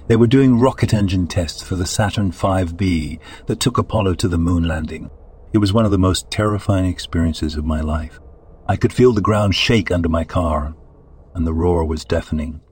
They 0.07 0.17
were 0.17 0.27
doing 0.27 0.59
rocket 0.59 0.95
engine 0.95 1.27
tests 1.27 1.63
for 1.63 1.77
the 1.77 1.85
Saturn 1.85 2.33
V-B 2.33 3.19
that 3.45 3.61
took 3.61 3.77
Apollo 3.77 4.15
to 4.15 4.29
the 4.29 4.39
moon 4.39 4.67
landing. 4.67 5.11
It 5.53 5.59
was 5.59 5.71
one 5.71 5.85
of 5.85 5.91
the 5.91 5.99
most 5.99 6.31
terrifying 6.31 6.87
experiences 6.87 7.57
of 7.57 7.67
my 7.67 7.83
life. 7.83 8.19
I 8.67 8.77
could 8.77 8.95
feel 8.95 9.13
the 9.13 9.21
ground 9.21 9.55
shake 9.55 9.91
under 9.91 10.09
my 10.09 10.25
car, 10.25 10.75
and 11.35 11.47
the 11.47 11.53
roar 11.53 11.85
was 11.85 12.07
deafening. 12.07 12.63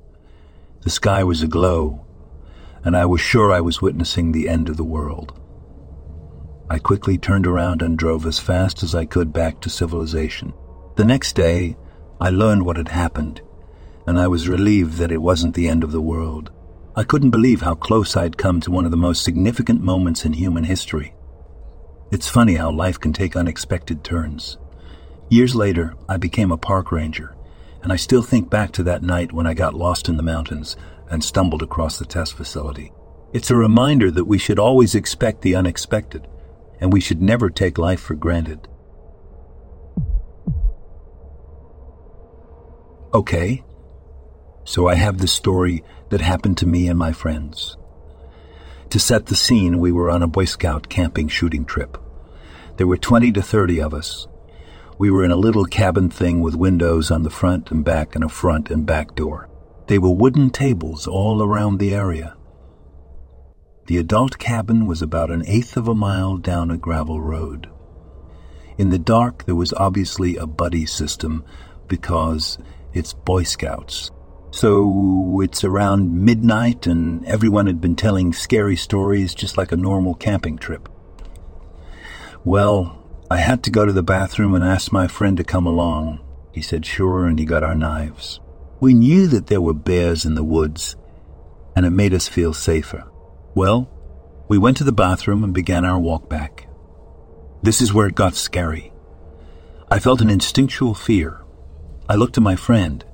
The 0.80 0.88
sky 0.88 1.24
was 1.24 1.42
aglow, 1.42 2.06
and 2.84 2.96
I 2.96 3.04
was 3.04 3.20
sure 3.20 3.52
I 3.52 3.60
was 3.60 3.82
witnessing 3.82 4.32
the 4.32 4.48
end 4.48 4.70
of 4.70 4.78
the 4.78 4.82
world. 4.82 5.38
I 6.72 6.78
quickly 6.78 7.18
turned 7.18 7.46
around 7.46 7.82
and 7.82 7.98
drove 7.98 8.24
as 8.24 8.38
fast 8.38 8.82
as 8.82 8.94
I 8.94 9.04
could 9.04 9.30
back 9.30 9.60
to 9.60 9.68
civilization. 9.68 10.54
The 10.96 11.04
next 11.04 11.34
day, 11.34 11.76
I 12.18 12.30
learned 12.30 12.64
what 12.64 12.78
had 12.78 12.88
happened, 12.88 13.42
and 14.06 14.18
I 14.18 14.26
was 14.26 14.48
relieved 14.48 14.94
that 14.94 15.12
it 15.12 15.20
wasn't 15.20 15.54
the 15.54 15.68
end 15.68 15.84
of 15.84 15.92
the 15.92 16.00
world. 16.00 16.50
I 16.96 17.04
couldn't 17.04 17.28
believe 17.28 17.60
how 17.60 17.74
close 17.74 18.16
I'd 18.16 18.38
come 18.38 18.58
to 18.62 18.70
one 18.70 18.86
of 18.86 18.90
the 18.90 18.96
most 18.96 19.22
significant 19.22 19.82
moments 19.82 20.24
in 20.24 20.32
human 20.32 20.64
history. 20.64 21.14
It's 22.10 22.30
funny 22.30 22.54
how 22.54 22.70
life 22.70 22.98
can 22.98 23.12
take 23.12 23.36
unexpected 23.36 24.02
turns. 24.02 24.56
Years 25.28 25.54
later, 25.54 25.94
I 26.08 26.16
became 26.16 26.50
a 26.50 26.56
park 26.56 26.90
ranger, 26.90 27.36
and 27.82 27.92
I 27.92 27.96
still 27.96 28.22
think 28.22 28.48
back 28.48 28.72
to 28.72 28.82
that 28.84 29.02
night 29.02 29.30
when 29.30 29.46
I 29.46 29.52
got 29.52 29.74
lost 29.74 30.08
in 30.08 30.16
the 30.16 30.22
mountains 30.22 30.78
and 31.10 31.22
stumbled 31.22 31.62
across 31.62 31.98
the 31.98 32.06
test 32.06 32.32
facility. 32.32 32.92
It's 33.34 33.50
a 33.50 33.56
reminder 33.56 34.10
that 34.12 34.24
we 34.24 34.38
should 34.38 34.58
always 34.58 34.94
expect 34.94 35.42
the 35.42 35.54
unexpected 35.54 36.26
and 36.82 36.92
we 36.92 37.00
should 37.00 37.22
never 37.22 37.48
take 37.48 37.78
life 37.78 38.00
for 38.00 38.16
granted. 38.16 38.66
Okay, 43.14 43.62
so 44.64 44.88
I 44.88 44.96
have 44.96 45.18
the 45.18 45.28
story 45.28 45.84
that 46.08 46.20
happened 46.20 46.58
to 46.58 46.66
me 46.66 46.88
and 46.88 46.98
my 46.98 47.12
friends. 47.12 47.76
To 48.90 48.98
set 48.98 49.26
the 49.26 49.36
scene, 49.36 49.78
we 49.78 49.92
were 49.92 50.10
on 50.10 50.24
a 50.24 50.26
Boy 50.26 50.44
Scout 50.44 50.88
camping 50.88 51.28
shooting 51.28 51.64
trip. 51.64 51.96
There 52.78 52.88
were 52.88 52.96
20 52.96 53.30
to 53.30 53.42
30 53.42 53.80
of 53.80 53.94
us. 53.94 54.26
We 54.98 55.08
were 55.08 55.24
in 55.24 55.30
a 55.30 55.36
little 55.36 55.66
cabin 55.66 56.10
thing 56.10 56.40
with 56.40 56.56
windows 56.56 57.12
on 57.12 57.22
the 57.22 57.30
front 57.30 57.70
and 57.70 57.84
back 57.84 58.16
and 58.16 58.24
a 58.24 58.28
front 58.28 58.72
and 58.72 58.84
back 58.84 59.14
door. 59.14 59.48
They 59.86 60.00
were 60.00 60.10
wooden 60.10 60.50
tables 60.50 61.06
all 61.06 61.44
around 61.44 61.78
the 61.78 61.94
area. 61.94 62.36
The 63.86 63.98
adult 63.98 64.38
cabin 64.38 64.86
was 64.86 65.02
about 65.02 65.30
an 65.30 65.44
eighth 65.46 65.76
of 65.76 65.88
a 65.88 65.94
mile 65.94 66.36
down 66.36 66.70
a 66.70 66.76
gravel 66.76 67.20
road. 67.20 67.68
In 68.78 68.90
the 68.90 68.98
dark, 68.98 69.44
there 69.44 69.56
was 69.56 69.72
obviously 69.72 70.36
a 70.36 70.46
buddy 70.46 70.86
system 70.86 71.44
because 71.88 72.58
it's 72.92 73.12
Boy 73.12 73.42
Scouts. 73.42 74.10
So 74.52 75.40
it's 75.42 75.64
around 75.64 76.24
midnight, 76.24 76.86
and 76.86 77.24
everyone 77.26 77.66
had 77.66 77.80
been 77.80 77.96
telling 77.96 78.32
scary 78.32 78.76
stories 78.76 79.34
just 79.34 79.58
like 79.58 79.72
a 79.72 79.76
normal 79.76 80.14
camping 80.14 80.58
trip. 80.58 80.88
Well, 82.44 82.98
I 83.30 83.38
had 83.38 83.62
to 83.64 83.70
go 83.70 83.84
to 83.84 83.92
the 83.92 84.02
bathroom 84.02 84.54
and 84.54 84.62
ask 84.62 84.92
my 84.92 85.08
friend 85.08 85.36
to 85.38 85.44
come 85.44 85.66
along. 85.66 86.20
He 86.52 86.60
said 86.60 86.86
sure, 86.86 87.26
and 87.26 87.38
he 87.38 87.44
got 87.44 87.64
our 87.64 87.74
knives. 87.74 88.40
We 88.78 88.94
knew 88.94 89.26
that 89.28 89.46
there 89.46 89.60
were 89.60 89.74
bears 89.74 90.24
in 90.24 90.34
the 90.34 90.44
woods, 90.44 90.96
and 91.74 91.86
it 91.86 91.90
made 91.90 92.14
us 92.14 92.28
feel 92.28 92.52
safer. 92.52 93.10
Well, 93.54 93.90
we 94.48 94.58
went 94.58 94.78
to 94.78 94.84
the 94.84 94.92
bathroom 94.92 95.44
and 95.44 95.52
began 95.52 95.84
our 95.84 95.98
walk 95.98 96.28
back. 96.28 96.68
This 97.62 97.80
is 97.80 97.92
where 97.92 98.06
it 98.06 98.14
got 98.14 98.34
scary. 98.34 98.92
I 99.90 99.98
felt 99.98 100.22
an 100.22 100.30
instinctual 100.30 100.94
fear. 100.94 101.42
I 102.08 102.14
looked 102.14 102.38
at 102.38 102.42
my 102.42 102.56
friend, 102.56 103.04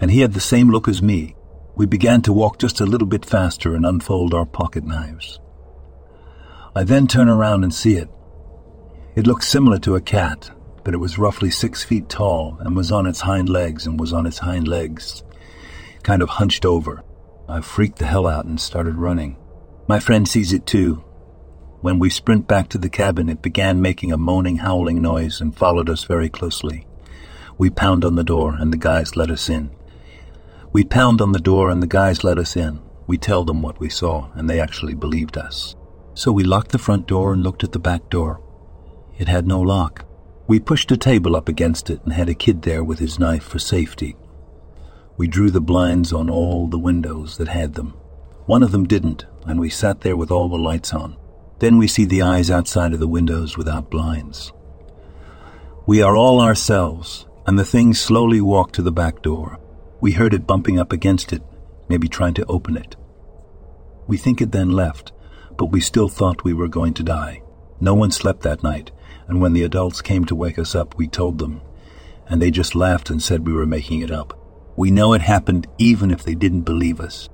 and 0.00 0.10
he 0.10 0.20
had 0.20 0.34
the 0.34 0.40
same 0.40 0.70
look 0.70 0.86
as 0.86 1.02
me. 1.02 1.34
We 1.74 1.86
began 1.86 2.22
to 2.22 2.32
walk 2.32 2.58
just 2.58 2.80
a 2.80 2.86
little 2.86 3.08
bit 3.08 3.24
faster 3.24 3.74
and 3.74 3.84
unfold 3.84 4.34
our 4.34 4.46
pocket 4.46 4.84
knives. 4.84 5.40
I 6.76 6.84
then 6.84 7.06
turn 7.06 7.28
around 7.28 7.64
and 7.64 7.74
see 7.74 7.96
it. 7.96 8.08
It 9.16 9.26
looked 9.26 9.44
similar 9.44 9.78
to 9.80 9.96
a 9.96 10.00
cat, 10.00 10.50
but 10.84 10.94
it 10.94 10.98
was 10.98 11.18
roughly 11.18 11.50
six 11.50 11.82
feet 11.82 12.08
tall 12.08 12.56
and 12.60 12.76
was 12.76 12.92
on 12.92 13.06
its 13.06 13.22
hind 13.22 13.48
legs 13.48 13.86
and 13.86 13.98
was 13.98 14.12
on 14.12 14.26
its 14.26 14.38
hind 14.38 14.68
legs, 14.68 15.24
kind 16.02 16.22
of 16.22 16.28
hunched 16.28 16.64
over. 16.64 17.02
I 17.48 17.60
freaked 17.60 17.98
the 17.98 18.06
hell 18.06 18.26
out 18.26 18.44
and 18.44 18.60
started 18.60 18.94
running. 18.94 19.36
My 19.88 19.98
friend 19.98 20.28
sees 20.28 20.52
it 20.52 20.66
too. 20.66 21.04
When 21.80 21.98
we 21.98 22.10
sprint 22.10 22.46
back 22.46 22.68
to 22.68 22.78
the 22.78 22.88
cabin, 22.88 23.28
it 23.28 23.42
began 23.42 23.82
making 23.82 24.12
a 24.12 24.16
moaning, 24.16 24.58
howling 24.58 25.02
noise 25.02 25.40
and 25.40 25.56
followed 25.56 25.90
us 25.90 26.04
very 26.04 26.28
closely. 26.28 26.86
We 27.58 27.70
pound 27.70 28.04
on 28.04 28.14
the 28.14 28.24
door, 28.24 28.54
and 28.58 28.72
the 28.72 28.76
guys 28.78 29.16
let 29.16 29.30
us 29.30 29.48
in. 29.48 29.70
We 30.72 30.84
pound 30.84 31.20
on 31.20 31.32
the 31.32 31.40
door, 31.40 31.70
and 31.70 31.82
the 31.82 31.88
guys 31.88 32.22
let 32.22 32.38
us 32.38 32.56
in. 32.56 32.80
We 33.06 33.18
tell 33.18 33.44
them 33.44 33.60
what 33.60 33.80
we 33.80 33.88
saw, 33.88 34.30
and 34.34 34.48
they 34.48 34.60
actually 34.60 34.94
believed 34.94 35.36
us. 35.36 35.74
So 36.14 36.30
we 36.30 36.44
locked 36.44 36.70
the 36.70 36.78
front 36.78 37.08
door 37.08 37.32
and 37.32 37.42
looked 37.42 37.64
at 37.64 37.72
the 37.72 37.78
back 37.78 38.08
door. 38.08 38.40
It 39.18 39.28
had 39.28 39.46
no 39.46 39.60
lock. 39.60 40.04
We 40.46 40.60
pushed 40.60 40.92
a 40.92 40.96
table 40.96 41.34
up 41.34 41.48
against 41.48 41.90
it 41.90 42.00
and 42.04 42.12
had 42.12 42.28
a 42.28 42.34
kid 42.34 42.62
there 42.62 42.84
with 42.84 43.00
his 43.00 43.18
knife 43.18 43.44
for 43.44 43.58
safety. 43.58 44.16
We 45.16 45.26
drew 45.26 45.50
the 45.50 45.60
blinds 45.60 46.12
on 46.12 46.30
all 46.30 46.68
the 46.68 46.78
windows 46.78 47.36
that 47.38 47.48
had 47.48 47.74
them. 47.74 47.94
One 48.46 48.62
of 48.62 48.72
them 48.72 48.86
didn't, 48.86 49.26
and 49.46 49.60
we 49.60 49.70
sat 49.70 50.00
there 50.00 50.16
with 50.16 50.30
all 50.30 50.48
the 50.48 50.56
lights 50.56 50.92
on. 50.92 51.16
Then 51.58 51.78
we 51.78 51.86
see 51.86 52.04
the 52.04 52.22
eyes 52.22 52.50
outside 52.50 52.92
of 52.92 53.00
the 53.00 53.08
windows 53.08 53.56
without 53.56 53.90
blinds. 53.90 54.52
We 55.86 56.02
are 56.02 56.16
all 56.16 56.40
ourselves, 56.40 57.26
and 57.46 57.58
the 57.58 57.64
thing 57.64 57.94
slowly 57.94 58.40
walked 58.40 58.74
to 58.76 58.82
the 58.82 58.92
back 58.92 59.22
door. 59.22 59.58
We 60.00 60.12
heard 60.12 60.34
it 60.34 60.46
bumping 60.46 60.78
up 60.78 60.92
against 60.92 61.32
it, 61.32 61.42
maybe 61.88 62.08
trying 62.08 62.34
to 62.34 62.46
open 62.46 62.76
it. 62.76 62.96
We 64.06 64.16
think 64.16 64.40
it 64.40 64.52
then 64.52 64.70
left, 64.70 65.12
but 65.56 65.66
we 65.66 65.80
still 65.80 66.08
thought 66.08 66.44
we 66.44 66.54
were 66.54 66.68
going 66.68 66.94
to 66.94 67.02
die. 67.02 67.42
No 67.80 67.94
one 67.94 68.10
slept 68.10 68.42
that 68.42 68.62
night, 68.62 68.90
and 69.26 69.40
when 69.40 69.52
the 69.52 69.64
adults 69.64 70.02
came 70.02 70.24
to 70.26 70.34
wake 70.34 70.58
us 70.58 70.74
up, 70.74 70.96
we 70.96 71.08
told 71.08 71.38
them, 71.38 71.60
and 72.28 72.40
they 72.40 72.50
just 72.50 72.74
laughed 72.74 73.10
and 73.10 73.22
said 73.22 73.46
we 73.46 73.52
were 73.52 73.66
making 73.66 74.00
it 74.00 74.10
up. 74.10 74.38
We 74.76 74.90
know 74.90 75.12
it 75.12 75.20
happened 75.20 75.66
even 75.78 76.10
if 76.10 76.22
they 76.24 76.34
didn't 76.34 76.62
believe 76.62 77.00
us. 77.00 77.28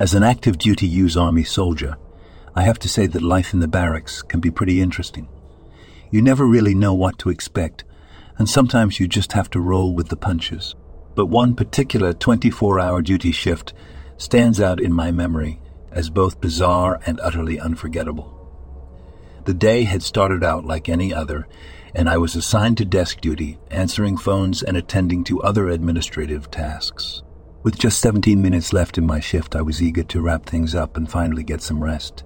As 0.00 0.14
an 0.14 0.22
active 0.22 0.58
duty 0.58 0.86
U.S. 0.86 1.16
Army 1.16 1.42
soldier, 1.42 1.96
I 2.54 2.62
have 2.62 2.78
to 2.80 2.88
say 2.88 3.08
that 3.08 3.20
life 3.20 3.52
in 3.52 3.58
the 3.58 3.66
barracks 3.66 4.22
can 4.22 4.38
be 4.38 4.48
pretty 4.48 4.80
interesting. 4.80 5.26
You 6.12 6.22
never 6.22 6.46
really 6.46 6.72
know 6.72 6.94
what 6.94 7.18
to 7.18 7.30
expect, 7.30 7.82
and 8.38 8.48
sometimes 8.48 9.00
you 9.00 9.08
just 9.08 9.32
have 9.32 9.50
to 9.50 9.60
roll 9.60 9.92
with 9.92 10.08
the 10.08 10.16
punches. 10.16 10.76
But 11.16 11.26
one 11.26 11.56
particular 11.56 12.12
24 12.12 12.78
hour 12.78 13.02
duty 13.02 13.32
shift 13.32 13.74
stands 14.18 14.60
out 14.60 14.80
in 14.80 14.92
my 14.92 15.10
memory 15.10 15.60
as 15.90 16.10
both 16.10 16.40
bizarre 16.40 17.00
and 17.04 17.18
utterly 17.18 17.58
unforgettable. 17.58 18.34
The 19.46 19.54
day 19.54 19.82
had 19.82 20.04
started 20.04 20.44
out 20.44 20.64
like 20.64 20.88
any 20.88 21.12
other, 21.12 21.48
and 21.92 22.08
I 22.08 22.18
was 22.18 22.36
assigned 22.36 22.78
to 22.78 22.84
desk 22.84 23.20
duty, 23.20 23.58
answering 23.68 24.16
phones 24.16 24.62
and 24.62 24.76
attending 24.76 25.24
to 25.24 25.42
other 25.42 25.68
administrative 25.68 26.52
tasks. 26.52 27.22
With 27.62 27.78
just 27.78 28.00
17 28.00 28.40
minutes 28.40 28.72
left 28.72 28.98
in 28.98 29.06
my 29.06 29.18
shift, 29.18 29.56
I 29.56 29.62
was 29.62 29.82
eager 29.82 30.04
to 30.04 30.20
wrap 30.20 30.46
things 30.46 30.74
up 30.74 30.96
and 30.96 31.10
finally 31.10 31.42
get 31.42 31.60
some 31.60 31.82
rest. 31.82 32.22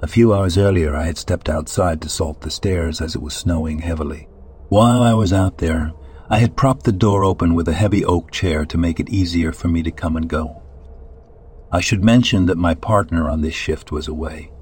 A 0.00 0.06
few 0.06 0.32
hours 0.32 0.56
earlier, 0.56 0.94
I 0.94 1.06
had 1.06 1.18
stepped 1.18 1.48
outside 1.48 2.00
to 2.02 2.08
salt 2.08 2.40
the 2.40 2.50
stairs 2.50 3.00
as 3.00 3.14
it 3.14 3.22
was 3.22 3.34
snowing 3.34 3.80
heavily. 3.80 4.28
While 4.68 5.02
I 5.02 5.12
was 5.14 5.32
out 5.32 5.58
there, 5.58 5.92
I 6.28 6.38
had 6.38 6.56
propped 6.56 6.84
the 6.84 6.92
door 6.92 7.24
open 7.24 7.54
with 7.54 7.68
a 7.68 7.72
heavy 7.72 8.04
oak 8.04 8.30
chair 8.30 8.64
to 8.66 8.78
make 8.78 9.00
it 9.00 9.10
easier 9.10 9.52
for 9.52 9.66
me 9.66 9.82
to 9.82 9.90
come 9.90 10.16
and 10.16 10.28
go. 10.28 10.62
I 11.72 11.80
should 11.80 12.04
mention 12.04 12.46
that 12.46 12.56
my 12.56 12.74
partner 12.74 13.28
on 13.28 13.40
this 13.40 13.54
shift 13.54 13.90
was 13.90 14.06
away. 14.06 14.52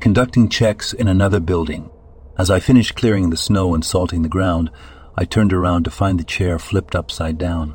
Conducting 0.00 0.48
checks 0.48 0.92
in 0.92 1.08
another 1.08 1.40
building, 1.40 1.90
as 2.38 2.50
I 2.50 2.60
finished 2.60 2.94
clearing 2.94 3.30
the 3.30 3.36
snow 3.36 3.74
and 3.74 3.84
salting 3.84 4.22
the 4.22 4.28
ground, 4.28 4.70
I 5.16 5.24
turned 5.24 5.52
around 5.52 5.82
to 5.84 5.90
find 5.90 6.20
the 6.20 6.24
chair 6.24 6.60
flipped 6.60 6.94
upside 6.94 7.36
down. 7.36 7.74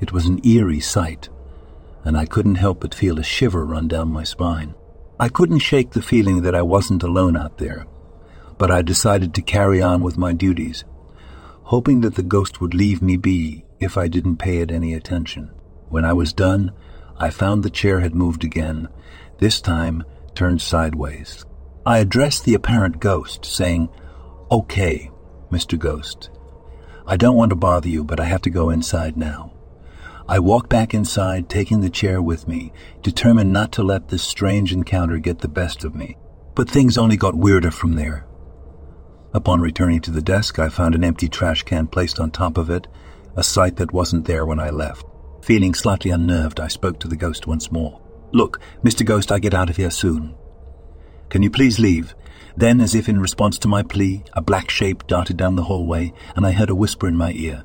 It 0.00 0.12
was 0.12 0.26
an 0.26 0.40
eerie 0.46 0.80
sight, 0.80 1.28
and 2.04 2.16
I 2.16 2.26
couldn't 2.26 2.54
help 2.54 2.80
but 2.80 2.94
feel 2.94 3.18
a 3.18 3.22
shiver 3.24 3.64
run 3.64 3.88
down 3.88 4.08
my 4.08 4.24
spine. 4.24 4.74
I 5.18 5.28
couldn't 5.28 5.58
shake 5.58 5.90
the 5.90 6.02
feeling 6.02 6.42
that 6.42 6.54
I 6.54 6.62
wasn't 6.62 7.02
alone 7.02 7.36
out 7.36 7.58
there, 7.58 7.86
but 8.56 8.70
I 8.70 8.82
decided 8.82 9.34
to 9.34 9.42
carry 9.42 9.82
on 9.82 10.02
with 10.02 10.16
my 10.16 10.32
duties, 10.32 10.84
hoping 11.64 12.00
that 12.02 12.14
the 12.14 12.22
ghost 12.22 12.60
would 12.60 12.74
leave 12.74 13.02
me 13.02 13.16
be 13.16 13.64
if 13.80 13.98
I 13.98 14.06
didn't 14.06 14.36
pay 14.36 14.58
it 14.58 14.70
any 14.70 14.94
attention. 14.94 15.50
When 15.88 16.04
I 16.04 16.12
was 16.12 16.32
done, 16.32 16.72
I 17.18 17.30
found 17.30 17.62
the 17.62 17.70
chair 17.70 18.00
had 18.00 18.14
moved 18.14 18.44
again, 18.44 18.88
this 19.38 19.60
time 19.60 20.04
turned 20.34 20.62
sideways. 20.62 21.44
I 21.84 21.98
addressed 21.98 22.44
the 22.44 22.54
apparent 22.54 23.00
ghost, 23.00 23.44
saying, 23.44 23.88
Okay, 24.50 25.10
Mr. 25.50 25.78
Ghost, 25.78 26.30
I 27.06 27.16
don't 27.16 27.36
want 27.36 27.50
to 27.50 27.56
bother 27.56 27.88
you, 27.88 28.04
but 28.04 28.20
I 28.20 28.24
have 28.24 28.42
to 28.42 28.50
go 28.50 28.70
inside 28.70 29.16
now. 29.16 29.52
I 30.30 30.40
walked 30.40 30.68
back 30.68 30.92
inside, 30.92 31.48
taking 31.48 31.80
the 31.80 31.88
chair 31.88 32.20
with 32.20 32.46
me, 32.46 32.70
determined 33.02 33.50
not 33.50 33.72
to 33.72 33.82
let 33.82 34.08
this 34.08 34.22
strange 34.22 34.74
encounter 34.74 35.18
get 35.18 35.38
the 35.38 35.48
best 35.48 35.84
of 35.84 35.94
me. 35.94 36.18
But 36.54 36.68
things 36.68 36.98
only 36.98 37.16
got 37.16 37.34
weirder 37.34 37.70
from 37.70 37.94
there. 37.94 38.26
Upon 39.32 39.62
returning 39.62 40.00
to 40.02 40.10
the 40.10 40.20
desk, 40.20 40.58
I 40.58 40.68
found 40.68 40.94
an 40.94 41.04
empty 41.04 41.28
trash 41.28 41.62
can 41.62 41.86
placed 41.86 42.20
on 42.20 42.30
top 42.30 42.58
of 42.58 42.68
it, 42.68 42.86
a 43.36 43.42
sight 43.42 43.76
that 43.76 43.92
wasn't 43.92 44.26
there 44.26 44.44
when 44.44 44.60
I 44.60 44.68
left. 44.68 45.06
Feeling 45.42 45.72
slightly 45.72 46.10
unnerved, 46.10 46.60
I 46.60 46.68
spoke 46.68 47.00
to 47.00 47.08
the 47.08 47.16
ghost 47.16 47.46
once 47.46 47.72
more. 47.72 47.98
Look, 48.32 48.60
Mr. 48.84 49.06
Ghost, 49.06 49.32
I 49.32 49.38
get 49.38 49.54
out 49.54 49.70
of 49.70 49.76
here 49.76 49.90
soon. 49.90 50.34
Can 51.30 51.42
you 51.42 51.50
please 51.50 51.78
leave? 51.78 52.14
Then, 52.54 52.82
as 52.82 52.94
if 52.94 53.08
in 53.08 53.20
response 53.20 53.58
to 53.60 53.68
my 53.68 53.82
plea, 53.82 54.24
a 54.34 54.42
black 54.42 54.68
shape 54.68 55.06
darted 55.06 55.38
down 55.38 55.56
the 55.56 55.64
hallway, 55.64 56.12
and 56.36 56.46
I 56.46 56.52
heard 56.52 56.68
a 56.68 56.74
whisper 56.74 57.08
in 57.08 57.16
my 57.16 57.32
ear. 57.32 57.64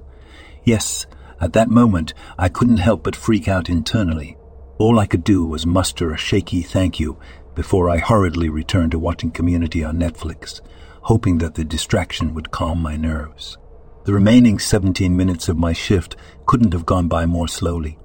Yes, 0.64 1.08
at 1.44 1.54
that 1.54 1.70
moment, 1.70 2.14
I 2.38 2.48
couldn't 2.48 2.78
help 2.78 3.04
but 3.04 3.18
freak 3.18 3.50
out 3.50 3.70
internally. 3.70 4.38
All 4.78 4.98
I 4.98 5.06
could 5.06 5.26
do 5.26 5.46
was 5.46 5.66
muster 5.66 6.14
a 6.14 6.18
shaky 6.18 6.62
thank 6.62 7.02
you 7.02 7.18
before 7.54 7.90
I 7.90 7.98
hurriedly 7.98 8.48
returned 8.48 8.92
to 8.92 9.00
watching 9.00 9.30
Community 9.30 9.84
on 9.84 9.98
Netflix, 9.98 10.62
hoping 11.02 11.40
that 11.40 11.56
the 11.56 11.66
distraction 11.66 12.34
would 12.34 12.52
calm 12.52 12.82
my 12.82 12.96
nerves. 12.96 13.58
The 14.06 14.14
remaining 14.14 14.58
17 14.58 15.16
minutes 15.16 15.50
of 15.50 15.58
my 15.58 15.74
shift 15.74 16.16
couldn't 16.46 16.72
have 16.72 16.86
gone 16.86 17.10
by 17.10 17.26
more 17.26 17.50
slowly. 17.50 18.00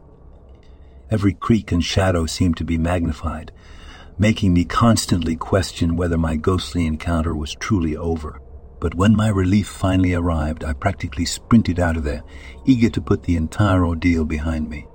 Every 1.08 1.32
creak 1.32 1.70
and 1.70 1.82
shadow 1.82 2.26
seemed 2.26 2.56
to 2.56 2.64
be 2.64 2.76
magnified, 2.76 3.52
making 4.18 4.52
me 4.52 4.64
constantly 4.64 5.36
question 5.36 5.96
whether 5.96 6.18
my 6.18 6.34
ghostly 6.34 6.86
encounter 6.86 7.36
was 7.36 7.54
truly 7.54 7.96
over. 7.96 8.40
But 8.80 8.94
when 8.94 9.16
my 9.16 9.28
relief 9.28 9.66
finally 9.66 10.14
arrived, 10.14 10.64
I 10.64 10.72
practically 10.72 11.24
sprinted 11.24 11.80
out 11.80 11.96
of 11.96 12.04
there, 12.04 12.22
eager 12.64 12.90
to 12.90 13.00
put 13.00 13.24
the 13.24 13.36
entire 13.36 13.84
ordeal 13.84 14.24
behind 14.24 14.68
me. 14.68 14.86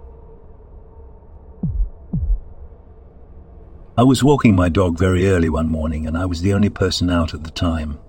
I 3.96 4.04
was 4.04 4.24
walking 4.24 4.56
my 4.56 4.70
dog 4.70 4.98
very 4.98 5.28
early 5.28 5.50
one 5.50 5.70
morning, 5.70 6.08
and 6.08 6.18
I 6.18 6.26
was 6.26 6.42
the 6.42 6.54
only 6.54 6.70
person 6.70 7.10
out 7.10 7.34
at 7.34 7.44
the 7.44 7.52
time. 7.52 8.00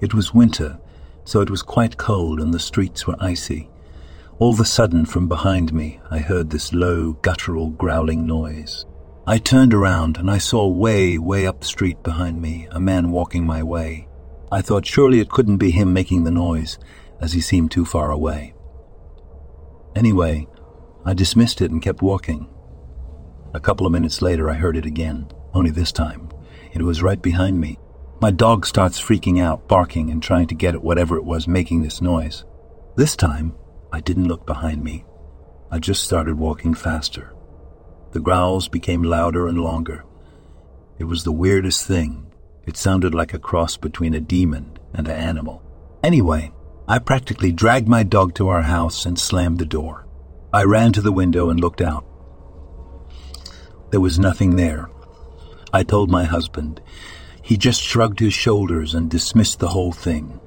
It 0.00 0.14
was 0.14 0.32
winter, 0.32 0.78
so 1.24 1.40
it 1.40 1.50
was 1.50 1.62
quite 1.62 1.96
cold 1.96 2.40
and 2.40 2.52
the 2.52 2.58
streets 2.58 3.06
were 3.06 3.16
icy. 3.20 3.68
All 4.38 4.52
of 4.52 4.60
a 4.60 4.64
sudden, 4.64 5.04
from 5.04 5.28
behind 5.28 5.72
me, 5.72 6.00
I 6.10 6.18
heard 6.18 6.50
this 6.50 6.72
low, 6.72 7.12
guttural, 7.22 7.70
growling 7.70 8.26
noise. 8.26 8.86
I 9.26 9.38
turned 9.38 9.72
around 9.72 10.16
and 10.16 10.30
I 10.30 10.38
saw 10.38 10.66
way, 10.66 11.18
way 11.18 11.46
up 11.46 11.60
the 11.60 11.66
street 11.66 12.02
behind 12.02 12.40
me 12.42 12.66
a 12.70 12.80
man 12.80 13.12
walking 13.12 13.46
my 13.46 13.62
way. 13.62 14.08
I 14.52 14.60
thought 14.60 14.84
surely 14.84 15.18
it 15.18 15.30
couldn't 15.30 15.56
be 15.56 15.70
him 15.70 15.94
making 15.94 16.24
the 16.24 16.30
noise, 16.30 16.78
as 17.22 17.32
he 17.32 17.40
seemed 17.40 17.70
too 17.70 17.86
far 17.86 18.10
away. 18.10 18.52
Anyway, 19.96 20.46
I 21.06 21.14
dismissed 21.14 21.62
it 21.62 21.70
and 21.70 21.80
kept 21.80 22.02
walking. 22.02 22.50
A 23.54 23.60
couple 23.60 23.86
of 23.86 23.92
minutes 23.92 24.20
later, 24.20 24.50
I 24.50 24.54
heard 24.54 24.76
it 24.76 24.84
again, 24.84 25.28
only 25.54 25.70
this 25.70 25.90
time. 25.90 26.28
It 26.74 26.82
was 26.82 27.02
right 27.02 27.20
behind 27.20 27.60
me. 27.60 27.78
My 28.20 28.30
dog 28.30 28.66
starts 28.66 29.00
freaking 29.00 29.42
out, 29.42 29.68
barking, 29.68 30.10
and 30.10 30.22
trying 30.22 30.48
to 30.48 30.54
get 30.54 30.74
at 30.74 30.84
whatever 30.84 31.16
it 31.16 31.24
was 31.24 31.48
making 31.48 31.82
this 31.82 32.02
noise. 32.02 32.44
This 32.94 33.16
time, 33.16 33.54
I 33.90 34.00
didn't 34.00 34.28
look 34.28 34.46
behind 34.46 34.84
me. 34.84 35.06
I 35.70 35.78
just 35.78 36.04
started 36.04 36.38
walking 36.38 36.74
faster. 36.74 37.34
The 38.12 38.20
growls 38.20 38.68
became 38.68 39.02
louder 39.02 39.48
and 39.48 39.58
longer. 39.58 40.04
It 40.98 41.04
was 41.04 41.24
the 41.24 41.32
weirdest 41.32 41.86
thing. 41.86 42.31
It 42.64 42.76
sounded 42.76 43.14
like 43.14 43.34
a 43.34 43.38
cross 43.38 43.76
between 43.76 44.14
a 44.14 44.20
demon 44.20 44.78
and 44.94 45.08
an 45.08 45.16
animal. 45.16 45.62
Anyway, 46.02 46.52
I 46.86 46.98
practically 46.98 47.52
dragged 47.52 47.88
my 47.88 48.02
dog 48.02 48.34
to 48.34 48.48
our 48.48 48.62
house 48.62 49.04
and 49.06 49.18
slammed 49.18 49.58
the 49.58 49.64
door. 49.64 50.06
I 50.52 50.64
ran 50.64 50.92
to 50.92 51.00
the 51.00 51.12
window 51.12 51.50
and 51.50 51.58
looked 51.58 51.80
out. 51.80 52.04
There 53.90 54.00
was 54.00 54.18
nothing 54.18 54.56
there. 54.56 54.90
I 55.72 55.82
told 55.82 56.10
my 56.10 56.24
husband. 56.24 56.80
He 57.42 57.56
just 57.56 57.82
shrugged 57.82 58.20
his 58.20 58.34
shoulders 58.34 58.94
and 58.94 59.10
dismissed 59.10 59.58
the 59.58 59.68
whole 59.68 59.92
thing. 59.92 60.40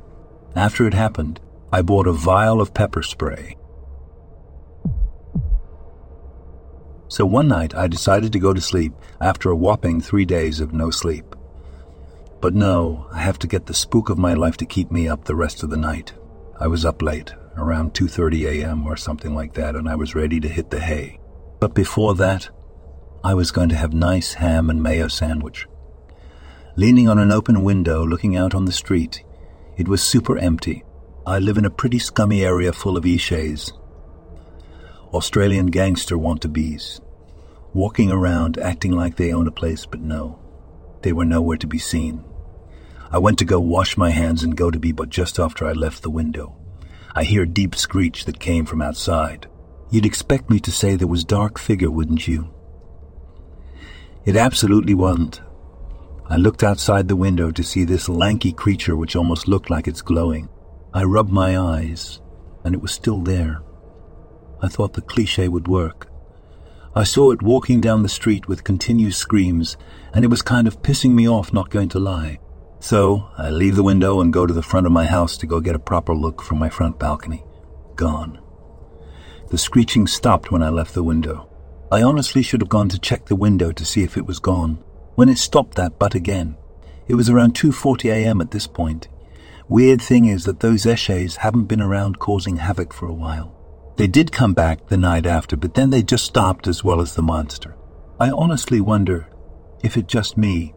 After 0.55 0.87
it 0.87 0.93
happened, 0.93 1.39
I 1.71 1.81
bought 1.81 2.07
a 2.07 2.13
vial 2.13 2.61
of 2.61 2.73
pepper 2.73 3.03
spray. 3.03 3.57
So 7.07 7.25
one 7.25 7.47
night 7.47 7.75
I 7.75 7.87
decided 7.87 8.31
to 8.33 8.39
go 8.39 8.53
to 8.53 8.61
sleep 8.61 8.93
after 9.19 9.49
a 9.49 9.55
whopping 9.55 10.01
three 10.01 10.25
days 10.25 10.59
of 10.59 10.73
no 10.73 10.89
sleep. 10.89 11.35
But 12.41 12.53
no, 12.53 13.07
I 13.11 13.19
have 13.19 13.39
to 13.39 13.47
get 13.47 13.65
the 13.65 13.73
spook 13.73 14.09
of 14.09 14.17
my 14.17 14.33
life 14.33 14.57
to 14.57 14.65
keep 14.65 14.91
me 14.91 15.07
up 15.07 15.23
the 15.23 15.35
rest 15.35 15.63
of 15.63 15.69
the 15.69 15.77
night. 15.77 16.13
I 16.59 16.67
was 16.67 16.85
up 16.85 17.01
late, 17.01 17.33
around 17.57 17.93
2:30 17.93 18.45
a.m. 18.47 18.85
or 18.85 18.95
something 18.97 19.33
like 19.33 19.53
that, 19.53 19.75
and 19.75 19.89
I 19.89 19.95
was 19.95 20.15
ready 20.15 20.39
to 20.39 20.47
hit 20.47 20.69
the 20.69 20.79
hay. 20.79 21.19
But 21.59 21.73
before 21.73 22.15
that, 22.15 22.49
I 23.23 23.33
was 23.33 23.51
going 23.51 23.69
to 23.69 23.75
have 23.75 23.93
nice 23.93 24.33
ham 24.33 24.69
and 24.69 24.83
mayo 24.83 25.07
sandwich. 25.07 25.67
Leaning 26.75 27.09
on 27.09 27.17
an 27.17 27.31
open 27.31 27.63
window, 27.63 28.05
looking 28.05 28.35
out 28.35 28.53
on 28.53 28.65
the 28.65 28.71
street, 28.71 29.23
it 29.77 29.87
was 29.87 30.03
super 30.03 30.37
empty. 30.37 30.83
I 31.25 31.39
live 31.39 31.57
in 31.57 31.65
a 31.65 31.71
pretty 31.71 31.97
scummy 31.99 32.43
area 32.43 32.71
full 32.71 32.97
of 32.97 33.05
Eshays, 33.05 33.71
Australian 35.13 35.67
gangster 35.67 36.17
wannabes, 36.17 36.99
walking 37.73 38.11
around 38.11 38.57
acting 38.57 38.91
like 38.91 39.15
they 39.15 39.33
own 39.33 39.47
a 39.47 39.51
place, 39.51 39.85
but 39.85 40.01
no, 40.01 40.39
they 41.05 41.13
were 41.13 41.23
nowhere 41.23 41.55
to 41.55 41.67
be 41.67 41.77
seen. 41.77 42.25
I 43.11 43.19
went 43.19 43.37
to 43.37 43.45
go 43.45 43.59
wash 43.59 43.95
my 43.95 44.09
hands 44.09 44.43
and 44.43 44.57
go 44.57 44.71
to 44.71 44.79
be, 44.79 44.91
but 44.91 45.09
just 45.09 45.39
after 45.39 45.67
I 45.67 45.71
left 45.71 46.01
the 46.01 46.09
window, 46.09 46.57
I 47.13 47.23
hear 47.23 47.43
a 47.43 47.47
deep 47.47 47.75
screech 47.75 48.25
that 48.25 48.39
came 48.39 48.65
from 48.65 48.81
outside. 48.81 49.47
You'd 49.91 50.07
expect 50.07 50.49
me 50.49 50.59
to 50.61 50.71
say 50.71 50.95
there 50.95 51.07
was 51.07 51.23
dark 51.23 51.59
figure, 51.59 51.91
wouldn't 51.91 52.27
you? 52.27 52.51
It 54.25 54.35
absolutely 54.35 54.95
wasn't. 54.95 55.41
I 56.27 56.37
looked 56.37 56.63
outside 56.63 57.07
the 57.07 57.15
window 57.15 57.51
to 57.51 57.63
see 57.63 57.83
this 57.83 58.09
lanky 58.09 58.51
creature 58.51 58.95
which 58.95 59.15
almost 59.15 59.47
looked 59.47 59.69
like 59.69 59.87
it's 59.87 60.01
glowing. 60.01 60.49
I 60.91 61.03
rubbed 61.03 61.31
my 61.31 61.55
eyes, 61.55 62.19
and 62.63 62.73
it 62.73 62.81
was 62.81 62.91
still 62.91 63.21
there. 63.21 63.61
I 64.59 64.69
thought 64.69 64.93
the 64.93 65.03
cliche 65.03 65.49
would 65.49 65.67
work. 65.67 66.09
I 66.97 67.03
saw 67.03 67.31
it 67.31 67.41
walking 67.41 67.81
down 67.81 68.03
the 68.03 68.09
street 68.09 68.47
with 68.47 68.63
continuous 68.63 69.17
screams, 69.17 69.75
and 70.15 70.23
it 70.23 70.29
was 70.29 70.41
kind 70.41 70.65
of 70.65 70.81
pissing 70.81 71.11
me 71.11 71.27
off, 71.27 71.51
not 71.51 71.69
going 71.69 71.89
to 71.89 71.99
lie. 71.99 72.39
So 72.79 73.29
I 73.37 73.49
leave 73.49 73.75
the 73.75 73.83
window 73.83 74.21
and 74.21 74.31
go 74.31 74.45
to 74.45 74.53
the 74.53 74.63
front 74.63 74.85
of 74.85 74.93
my 74.93 75.05
house 75.05 75.37
to 75.37 75.45
go 75.45 75.59
get 75.59 75.75
a 75.75 75.79
proper 75.79 76.15
look 76.15 76.41
from 76.41 76.57
my 76.57 76.69
front 76.69 76.97
balcony. 76.97 77.43
Gone. 77.95 78.39
The 79.49 79.57
screeching 79.57 80.07
stopped 80.07 80.51
when 80.51 80.63
I 80.63 80.69
left 80.69 80.93
the 80.93 81.03
window. 81.03 81.49
I 81.91 82.01
honestly 82.01 82.43
should 82.43 82.61
have 82.61 82.69
gone 82.69 82.87
to 82.89 82.99
check 82.99 83.25
the 83.25 83.35
window 83.35 83.73
to 83.73 83.85
see 83.85 84.03
if 84.03 84.15
it 84.15 84.25
was 84.25 84.39
gone. 84.39 84.81
When 85.15 85.27
it 85.27 85.37
stopped 85.37 85.75
that 85.75 85.99
butt 85.99 86.15
again, 86.15 86.55
it 87.07 87.15
was 87.15 87.29
around 87.29 87.53
2:40 87.53 88.09
a.m. 88.09 88.39
at 88.39 88.51
this 88.51 88.67
point. 88.67 89.09
Weird 89.67 90.01
thing 90.01 90.25
is 90.25 90.45
that 90.45 90.61
those 90.61 90.85
Eshays 90.85 91.37
haven't 91.37 91.65
been 91.65 91.81
around 91.81 92.19
causing 92.19 92.57
havoc 92.57 92.93
for 92.93 93.07
a 93.07 93.13
while. 93.13 93.53
They 93.97 94.07
did 94.07 94.31
come 94.31 94.53
back 94.53 94.87
the 94.87 94.97
night 94.97 95.25
after, 95.25 95.57
but 95.57 95.73
then 95.73 95.89
they 95.89 96.03
just 96.03 96.25
stopped 96.25 96.67
as 96.67 96.83
well 96.83 97.01
as 97.01 97.15
the 97.15 97.21
monster. 97.21 97.75
I 98.19 98.29
honestly 98.29 98.79
wonder 98.79 99.27
if 99.85 99.97
it 99.97 100.07
just 100.07 100.35
me 100.35 100.73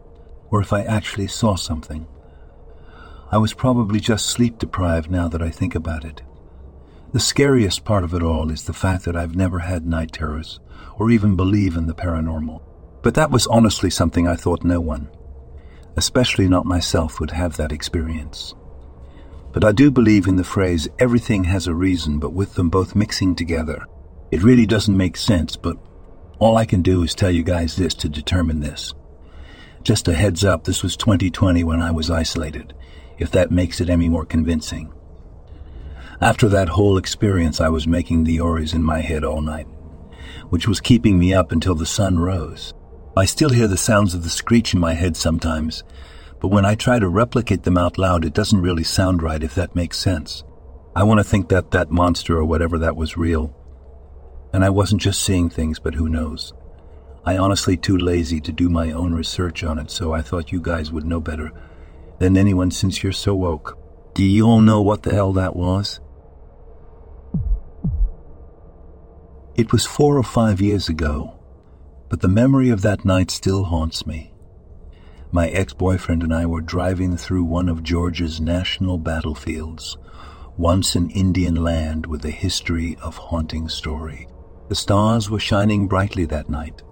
or 0.51 0.61
if 0.61 0.71
I 0.71 0.83
actually 0.83 1.27
saw 1.27 1.55
something. 1.55 2.05
I 3.31 3.39
was 3.39 3.55
probably 3.55 3.99
just 3.99 4.27
sleep 4.27 4.59
deprived 4.59 5.09
now 5.09 5.27
that 5.27 5.41
I 5.41 5.49
think 5.49 5.73
about 5.73 6.05
it. 6.05 6.21
The 7.11 7.19
scariest 7.19 7.83
part 7.83 8.03
of 8.03 8.13
it 8.13 8.21
all 8.21 8.51
is 8.51 8.63
the 8.63 8.73
fact 8.73 9.05
that 9.05 9.15
I've 9.15 9.35
never 9.35 9.59
had 9.59 9.87
night 9.87 10.11
terrors 10.11 10.59
or 10.99 11.09
even 11.09 11.35
believe 11.35 11.75
in 11.75 11.87
the 11.87 11.95
paranormal. 11.95 12.61
But 13.01 13.15
that 13.15 13.31
was 13.31 13.47
honestly 13.47 13.89
something 13.89 14.27
I 14.27 14.35
thought 14.35 14.63
no 14.63 14.79
one, 14.79 15.09
especially 15.97 16.47
not 16.47 16.65
myself, 16.67 17.19
would 17.19 17.31
have 17.31 17.57
that 17.57 17.71
experience. 17.71 18.53
But 19.51 19.63
I 19.63 19.71
do 19.71 19.89
believe 19.89 20.27
in 20.27 20.35
the 20.35 20.43
phrase, 20.43 20.87
everything 20.99 21.45
has 21.45 21.65
a 21.65 21.73
reason, 21.73 22.19
but 22.19 22.33
with 22.33 22.53
them 22.53 22.69
both 22.69 22.95
mixing 22.95 23.33
together, 23.33 23.87
it 24.29 24.43
really 24.43 24.67
doesn't 24.67 24.95
make 24.95 25.17
sense, 25.17 25.55
but 25.55 25.77
all 26.39 26.57
I 26.57 26.65
can 26.65 26.81
do 26.81 27.03
is 27.03 27.13
tell 27.13 27.29
you 27.29 27.43
guys 27.43 27.75
this 27.75 27.93
to 27.95 28.09
determine 28.09 28.61
this. 28.61 28.93
Just 29.83 30.07
a 30.07 30.13
heads 30.13 30.43
up, 30.43 30.63
this 30.63 30.81
was 30.81 30.97
2020 30.97 31.63
when 31.63 31.81
I 31.81 31.91
was 31.91 32.09
isolated, 32.09 32.73
if 33.17 33.31
that 33.31 33.51
makes 33.51 33.81
it 33.81 33.89
any 33.89 34.09
more 34.09 34.25
convincing. 34.25 34.93
After 36.21 36.49
that 36.49 36.69
whole 36.69 36.97
experience, 36.97 37.61
I 37.61 37.69
was 37.69 37.87
making 37.87 38.23
the 38.23 38.39
Oris 38.39 38.73
in 38.73 38.83
my 38.83 38.99
head 38.99 39.23
all 39.23 39.41
night, 39.41 39.67
which 40.49 40.67
was 40.67 40.81
keeping 40.81 41.19
me 41.19 41.33
up 41.33 41.51
until 41.51 41.75
the 41.75 41.85
sun 41.85 42.19
rose. 42.19 42.73
I 43.15 43.25
still 43.25 43.49
hear 43.49 43.67
the 43.67 43.77
sounds 43.77 44.13
of 44.13 44.23
the 44.23 44.29
screech 44.29 44.73
in 44.73 44.79
my 44.79 44.93
head 44.93 45.17
sometimes, 45.17 45.83
but 46.39 46.49
when 46.49 46.65
I 46.65 46.75
try 46.75 46.99
to 46.99 47.09
replicate 47.09 47.63
them 47.63 47.77
out 47.77 47.97
loud, 47.97 48.23
it 48.23 48.33
doesn't 48.33 48.61
really 48.61 48.83
sound 48.83 49.21
right, 49.21 49.43
if 49.43 49.55
that 49.55 49.75
makes 49.75 49.97
sense. 49.97 50.43
I 50.95 51.03
want 51.03 51.19
to 51.19 51.23
think 51.23 51.49
that 51.49 51.71
that 51.71 51.91
monster 51.91 52.37
or 52.37 52.45
whatever 52.45 52.77
that 52.79 52.95
was 52.95 53.17
real. 53.17 53.55
And 54.51 54.65
I 54.65 54.69
wasn't 54.69 55.01
just 55.01 55.21
seeing 55.21 55.49
things, 55.49 55.79
but 55.79 55.95
who 55.95 56.09
knows? 56.09 56.53
I 57.25 57.37
honestly 57.37 57.77
too 57.77 57.97
lazy 57.97 58.41
to 58.41 58.51
do 58.51 58.69
my 58.69 58.91
own 58.91 59.13
research 59.13 59.63
on 59.63 59.77
it, 59.77 59.91
so 59.91 60.13
I 60.13 60.21
thought 60.21 60.51
you 60.51 60.61
guys 60.61 60.91
would 60.91 61.05
know 61.05 61.19
better 61.19 61.51
than 62.17 62.37
anyone 62.37 62.71
since 62.71 63.03
you're 63.03 63.11
so 63.11 63.35
woke. 63.35 63.77
Do 64.13 64.23
you 64.23 64.45
all 64.45 64.61
know 64.61 64.81
what 64.81 65.03
the 65.03 65.13
hell 65.13 65.33
that 65.33 65.55
was? 65.55 65.99
It 69.55 69.71
was 69.71 69.85
four 69.85 70.17
or 70.17 70.23
five 70.23 70.61
years 70.61 70.89
ago, 70.89 71.39
but 72.09 72.21
the 72.21 72.27
memory 72.27 72.69
of 72.69 72.81
that 72.81 73.05
night 73.05 73.29
still 73.29 73.65
haunts 73.65 74.07
me 74.07 74.33
my 75.31 75.47
ex 75.49 75.73
boyfriend 75.73 76.23
and 76.23 76.33
I 76.33 76.45
were 76.45 76.61
driving 76.61 77.15
through 77.15 77.43
one 77.43 77.69
of 77.69 77.83
Georgia's 77.83 78.41
national 78.41 78.97
battlefields, 78.97 79.97
once 80.57 80.95
an 80.95 81.11
Indian 81.11 81.55
land 81.55 82.07
with 82.07 82.25
a 82.25 82.31
history 82.31 82.97
of 83.01 83.17
haunting 83.17 83.69
story. 83.69 84.27
The 84.69 84.75
stars 84.75 85.31
were 85.31 85.39
shining 85.39 85.87
brightly 85.87 86.25
that 86.25 86.47
night, 86.47 86.83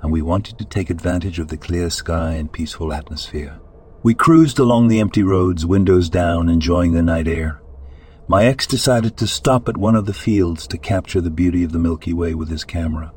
and 0.00 0.10
we 0.10 0.22
wanted 0.22 0.56
to 0.56 0.64
take 0.64 0.88
advantage 0.88 1.38
of 1.38 1.48
the 1.48 1.58
clear 1.58 1.90
sky 1.90 2.32
and 2.32 2.50
peaceful 2.50 2.94
atmosphere. 2.94 3.60
We 4.02 4.14
cruised 4.14 4.58
along 4.58 4.88
the 4.88 5.00
empty 5.00 5.22
roads, 5.22 5.66
windows 5.66 6.08
down, 6.08 6.48
enjoying 6.48 6.92
the 6.92 7.02
night 7.02 7.28
air. 7.28 7.60
My 8.26 8.46
ex 8.46 8.66
decided 8.66 9.18
to 9.18 9.26
stop 9.26 9.68
at 9.68 9.76
one 9.76 9.94
of 9.94 10.06
the 10.06 10.14
fields 10.14 10.66
to 10.68 10.78
capture 10.78 11.20
the 11.20 11.30
beauty 11.30 11.62
of 11.62 11.72
the 11.72 11.78
Milky 11.78 12.14
Way 12.14 12.32
with 12.32 12.48
his 12.48 12.64
camera. 12.64 13.12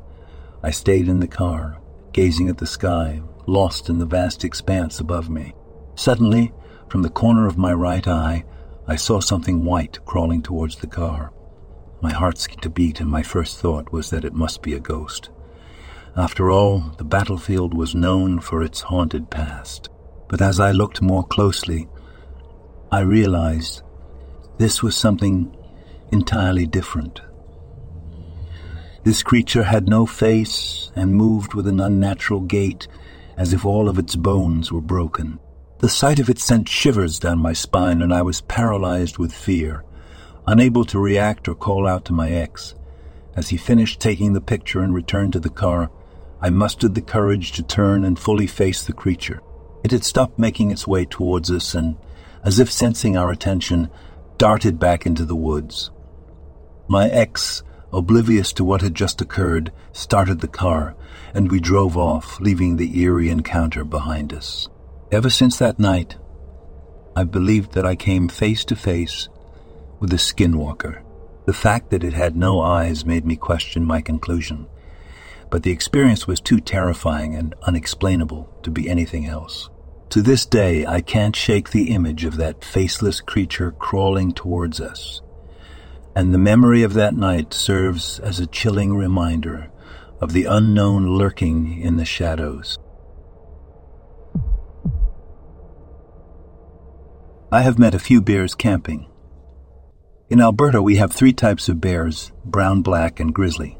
I 0.62 0.70
stayed 0.70 1.08
in 1.08 1.20
the 1.20 1.26
car, 1.26 1.80
gazing 2.12 2.50
at 2.50 2.58
the 2.58 2.66
sky, 2.66 3.22
lost 3.46 3.88
in 3.88 4.00
the 4.00 4.04
vast 4.04 4.44
expanse 4.44 5.00
above 5.00 5.30
me. 5.30 5.54
Suddenly, 5.94 6.52
from 6.90 7.00
the 7.00 7.08
corner 7.08 7.46
of 7.46 7.56
my 7.56 7.72
right 7.72 8.06
eye, 8.06 8.44
I 8.86 8.96
saw 8.96 9.20
something 9.20 9.64
white 9.64 10.04
crawling 10.04 10.42
towards 10.42 10.76
the 10.76 10.86
car. 10.88 11.32
My 12.02 12.12
heart 12.12 12.38
skipped 12.38 12.66
a 12.66 12.70
beat, 12.70 13.00
and 13.00 13.10
my 13.10 13.22
first 13.22 13.58
thought 13.58 13.92
was 13.92 14.10
that 14.10 14.24
it 14.24 14.32
must 14.32 14.62
be 14.62 14.74
a 14.74 14.80
ghost. 14.80 15.30
After 16.16 16.50
all, 16.50 16.80
the 16.98 17.04
battlefield 17.04 17.74
was 17.74 17.94
known 17.94 18.40
for 18.40 18.62
its 18.62 18.80
haunted 18.80 19.30
past. 19.30 19.88
But 20.28 20.40
as 20.40 20.58
I 20.58 20.72
looked 20.72 21.02
more 21.02 21.24
closely, 21.24 21.88
I 22.90 23.00
realized 23.00 23.82
this 24.58 24.82
was 24.82 24.96
something 24.96 25.56
entirely 26.10 26.66
different. 26.66 27.20
This 29.04 29.22
creature 29.22 29.62
had 29.62 29.88
no 29.88 30.06
face 30.06 30.90
and 30.94 31.14
moved 31.14 31.54
with 31.54 31.66
an 31.66 31.80
unnatural 31.80 32.40
gait 32.40 32.88
as 33.36 33.52
if 33.52 33.64
all 33.64 33.88
of 33.88 33.98
its 33.98 34.16
bones 34.16 34.70
were 34.70 34.80
broken. 34.80 35.38
The 35.78 35.88
sight 35.88 36.18
of 36.18 36.28
it 36.28 36.38
sent 36.38 36.68
shivers 36.68 37.18
down 37.18 37.38
my 37.38 37.54
spine, 37.54 38.02
and 38.02 38.12
I 38.12 38.20
was 38.20 38.42
paralyzed 38.42 39.16
with 39.16 39.32
fear, 39.32 39.84
unable 40.50 40.84
to 40.84 40.98
react 40.98 41.46
or 41.46 41.54
call 41.54 41.86
out 41.86 42.04
to 42.04 42.12
my 42.12 42.28
ex. 42.28 42.74
As 43.36 43.50
he 43.50 43.56
finished 43.56 44.00
taking 44.00 44.32
the 44.32 44.40
picture 44.40 44.82
and 44.82 44.92
returned 44.92 45.32
to 45.34 45.40
the 45.40 45.48
car, 45.48 45.92
I 46.40 46.50
mustered 46.50 46.96
the 46.96 47.00
courage 47.00 47.52
to 47.52 47.62
turn 47.62 48.04
and 48.04 48.18
fully 48.18 48.48
face 48.48 48.82
the 48.82 48.92
creature. 48.92 49.40
It 49.84 49.92
had 49.92 50.02
stopped 50.02 50.40
making 50.40 50.72
its 50.72 50.88
way 50.88 51.04
towards 51.04 51.52
us 51.52 51.76
and, 51.76 51.96
as 52.42 52.58
if 52.58 52.68
sensing 52.68 53.16
our 53.16 53.30
attention, 53.30 53.90
darted 54.38 54.80
back 54.80 55.06
into 55.06 55.24
the 55.24 55.36
woods. 55.36 55.92
My 56.88 57.08
ex 57.08 57.62
oblivious 57.92 58.52
to 58.54 58.64
what 58.64 58.82
had 58.82 58.94
just 58.94 59.20
occurred, 59.20 59.70
started 59.92 60.40
the 60.40 60.48
car, 60.48 60.96
and 61.32 61.50
we 61.50 61.60
drove 61.60 61.96
off, 61.96 62.40
leaving 62.40 62.76
the 62.76 62.98
eerie 62.98 63.28
encounter 63.28 63.84
behind 63.84 64.32
us. 64.32 64.68
Ever 65.12 65.30
since 65.30 65.58
that 65.58 65.78
night, 65.78 66.16
I've 67.14 67.30
believed 67.30 67.72
that 67.72 67.86
I 67.86 67.94
came 67.94 68.28
face 68.28 68.64
to 68.66 68.76
face 68.76 69.28
with 70.00 70.12
a 70.12 70.16
skinwalker. 70.16 71.02
The 71.46 71.52
fact 71.52 71.90
that 71.90 72.02
it 72.02 72.12
had 72.12 72.36
no 72.36 72.60
eyes 72.60 73.04
made 73.04 73.24
me 73.24 73.36
question 73.36 73.84
my 73.84 74.00
conclusion, 74.00 74.66
but 75.50 75.62
the 75.62 75.70
experience 75.70 76.26
was 76.26 76.40
too 76.40 76.60
terrifying 76.60 77.34
and 77.34 77.54
unexplainable 77.62 78.52
to 78.62 78.70
be 78.70 78.88
anything 78.88 79.26
else. 79.26 79.70
To 80.10 80.22
this 80.22 80.44
day, 80.44 80.84
I 80.84 81.00
can't 81.00 81.36
shake 81.36 81.70
the 81.70 81.90
image 81.90 82.24
of 82.24 82.36
that 82.36 82.64
faceless 82.64 83.20
creature 83.20 83.70
crawling 83.70 84.32
towards 84.32 84.80
us 84.80 85.22
and 86.14 86.34
the 86.34 86.38
memory 86.38 86.82
of 86.82 86.94
that 86.94 87.14
night 87.14 87.54
serves 87.54 88.18
as 88.20 88.40
a 88.40 88.46
chilling 88.46 88.94
reminder 88.94 89.70
of 90.20 90.32
the 90.32 90.44
unknown 90.44 91.16
lurking 91.16 91.80
in 91.80 91.96
the 91.96 92.04
shadows. 92.04 92.78
I 97.52 97.62
have 97.62 97.78
met 97.78 97.94
a 97.94 97.98
few 97.98 98.20
bears 98.20 98.54
camping. 98.54 99.09
In 100.30 100.40
Alberta, 100.40 100.80
we 100.80 100.96
have 100.96 101.12
three 101.12 101.32
types 101.32 101.68
of 101.68 101.80
bears 101.80 102.32
brown, 102.44 102.80
black, 102.80 103.20
and 103.20 103.34
grizzly. 103.34 103.76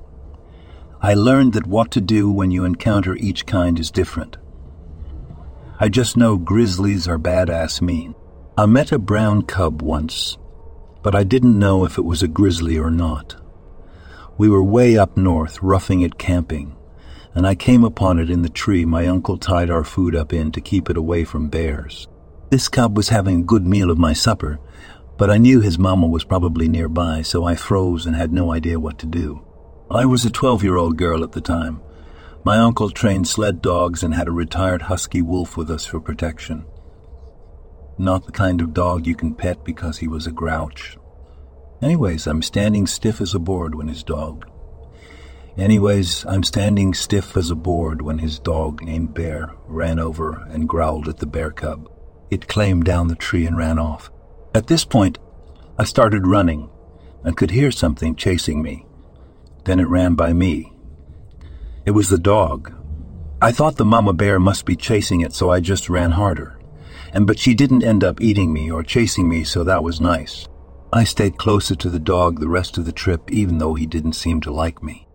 I 1.00 1.14
learned 1.14 1.54
that 1.54 1.66
what 1.66 1.90
to 1.92 2.00
do 2.02 2.30
when 2.30 2.50
you 2.50 2.64
encounter 2.64 3.16
each 3.16 3.46
kind 3.46 3.78
is 3.78 3.90
different. 3.90 4.36
I 5.78 5.88
just 5.88 6.16
know 6.18 6.36
grizzlies 6.36 7.08
are 7.08 7.18
badass 7.18 7.80
mean. 7.80 8.14
I 8.58 8.66
met 8.66 8.92
a 8.92 8.98
brown 8.98 9.42
cub 9.42 9.80
once 9.80 10.36
but 11.02 11.14
I 11.14 11.24
didn't 11.24 11.58
know 11.58 11.84
if 11.84 11.98
it 11.98 12.04
was 12.04 12.22
a 12.22 12.28
grizzly 12.28 12.78
or 12.78 12.90
not. 12.90 13.36
We 14.36 14.48
were 14.48 14.62
way 14.62 14.96
up 14.96 15.16
north, 15.16 15.62
roughing 15.62 16.02
it 16.02 16.18
camping, 16.18 16.76
and 17.34 17.46
I 17.46 17.54
came 17.54 17.84
upon 17.84 18.18
it 18.18 18.30
in 18.30 18.42
the 18.42 18.48
tree 18.48 18.84
my 18.84 19.06
uncle 19.06 19.38
tied 19.38 19.70
our 19.70 19.84
food 19.84 20.14
up 20.14 20.32
in 20.32 20.52
to 20.52 20.60
keep 20.60 20.90
it 20.90 20.96
away 20.96 21.24
from 21.24 21.48
bears. 21.48 22.06
This 22.50 22.68
cub 22.68 22.96
was 22.96 23.10
having 23.10 23.40
a 23.40 23.44
good 23.44 23.66
meal 23.66 23.90
of 23.90 23.98
my 23.98 24.12
supper, 24.12 24.58
but 25.20 25.28
I 25.28 25.36
knew 25.36 25.60
his 25.60 25.78
mamma 25.78 26.06
was 26.06 26.24
probably 26.24 26.66
nearby, 26.66 27.20
so 27.20 27.44
I 27.44 27.54
froze 27.54 28.06
and 28.06 28.16
had 28.16 28.32
no 28.32 28.54
idea 28.54 28.80
what 28.80 28.98
to 29.00 29.06
do. 29.06 29.44
I 29.90 30.06
was 30.06 30.24
a 30.24 30.30
12 30.30 30.64
year 30.64 30.78
old 30.78 30.96
girl 30.96 31.22
at 31.22 31.32
the 31.32 31.42
time. 31.42 31.82
My 32.42 32.56
uncle 32.56 32.88
trained 32.88 33.28
sled 33.28 33.60
dogs 33.60 34.02
and 34.02 34.14
had 34.14 34.28
a 34.28 34.32
retired 34.32 34.80
husky 34.80 35.20
wolf 35.20 35.58
with 35.58 35.70
us 35.70 35.84
for 35.84 36.00
protection. 36.00 36.64
Not 37.98 38.24
the 38.24 38.32
kind 38.32 38.62
of 38.62 38.72
dog 38.72 39.06
you 39.06 39.14
can 39.14 39.34
pet 39.34 39.62
because 39.62 39.98
he 39.98 40.08
was 40.08 40.26
a 40.26 40.32
grouch. 40.32 40.96
Anyways, 41.82 42.26
I'm 42.26 42.40
standing 42.40 42.86
stiff 42.86 43.20
as 43.20 43.34
a 43.34 43.38
board 43.38 43.74
when 43.74 43.88
his 43.88 44.02
dog. 44.02 44.50
Anyways, 45.58 46.24
I'm 46.24 46.44
standing 46.44 46.94
stiff 46.94 47.36
as 47.36 47.50
a 47.50 47.54
board 47.54 48.00
when 48.00 48.20
his 48.20 48.38
dog, 48.38 48.82
named 48.82 49.12
Bear, 49.12 49.50
ran 49.66 49.98
over 49.98 50.46
and 50.48 50.66
growled 50.66 51.08
at 51.08 51.18
the 51.18 51.26
bear 51.26 51.50
cub. 51.50 51.90
It 52.30 52.48
claimed 52.48 52.86
down 52.86 53.08
the 53.08 53.16
tree 53.16 53.44
and 53.44 53.58
ran 53.58 53.78
off. 53.78 54.10
At 54.54 54.66
this 54.66 54.84
point, 54.84 55.18
I 55.78 55.84
started 55.84 56.26
running 56.26 56.70
and 57.24 57.36
could 57.36 57.50
hear 57.50 57.70
something 57.70 58.16
chasing 58.16 58.62
me. 58.62 58.86
Then 59.64 59.80
it 59.80 59.88
ran 59.88 60.14
by 60.14 60.32
me. 60.32 60.72
It 61.84 61.92
was 61.92 62.08
the 62.08 62.18
dog. 62.18 62.74
I 63.42 63.52
thought 63.52 63.76
the 63.76 63.84
mama 63.84 64.12
bear 64.12 64.38
must 64.38 64.64
be 64.64 64.76
chasing 64.76 65.20
it, 65.20 65.32
so 65.32 65.50
I 65.50 65.60
just 65.60 65.88
ran 65.88 66.12
harder 66.12 66.60
and 67.12 67.26
but 67.26 67.38
she 67.38 67.54
didn't 67.54 67.84
end 67.84 68.04
up 68.04 68.20
eating 68.20 68.52
me 68.52 68.70
or 68.70 68.82
chasing 68.82 69.28
me, 69.28 69.44
so 69.44 69.64
that 69.64 69.82
was 69.82 70.00
nice. 70.00 70.46
I 70.92 71.04
stayed 71.04 71.38
closer 71.38 71.74
to 71.76 71.90
the 71.90 71.98
dog 71.98 72.40
the 72.40 72.48
rest 72.48 72.78
of 72.78 72.84
the 72.84 72.92
trip, 72.92 73.30
even 73.30 73.58
though 73.58 73.74
he 73.74 73.86
didn't 73.86 74.14
seem 74.14 74.40
to 74.42 74.52
like 74.52 74.82
me. 74.82 75.06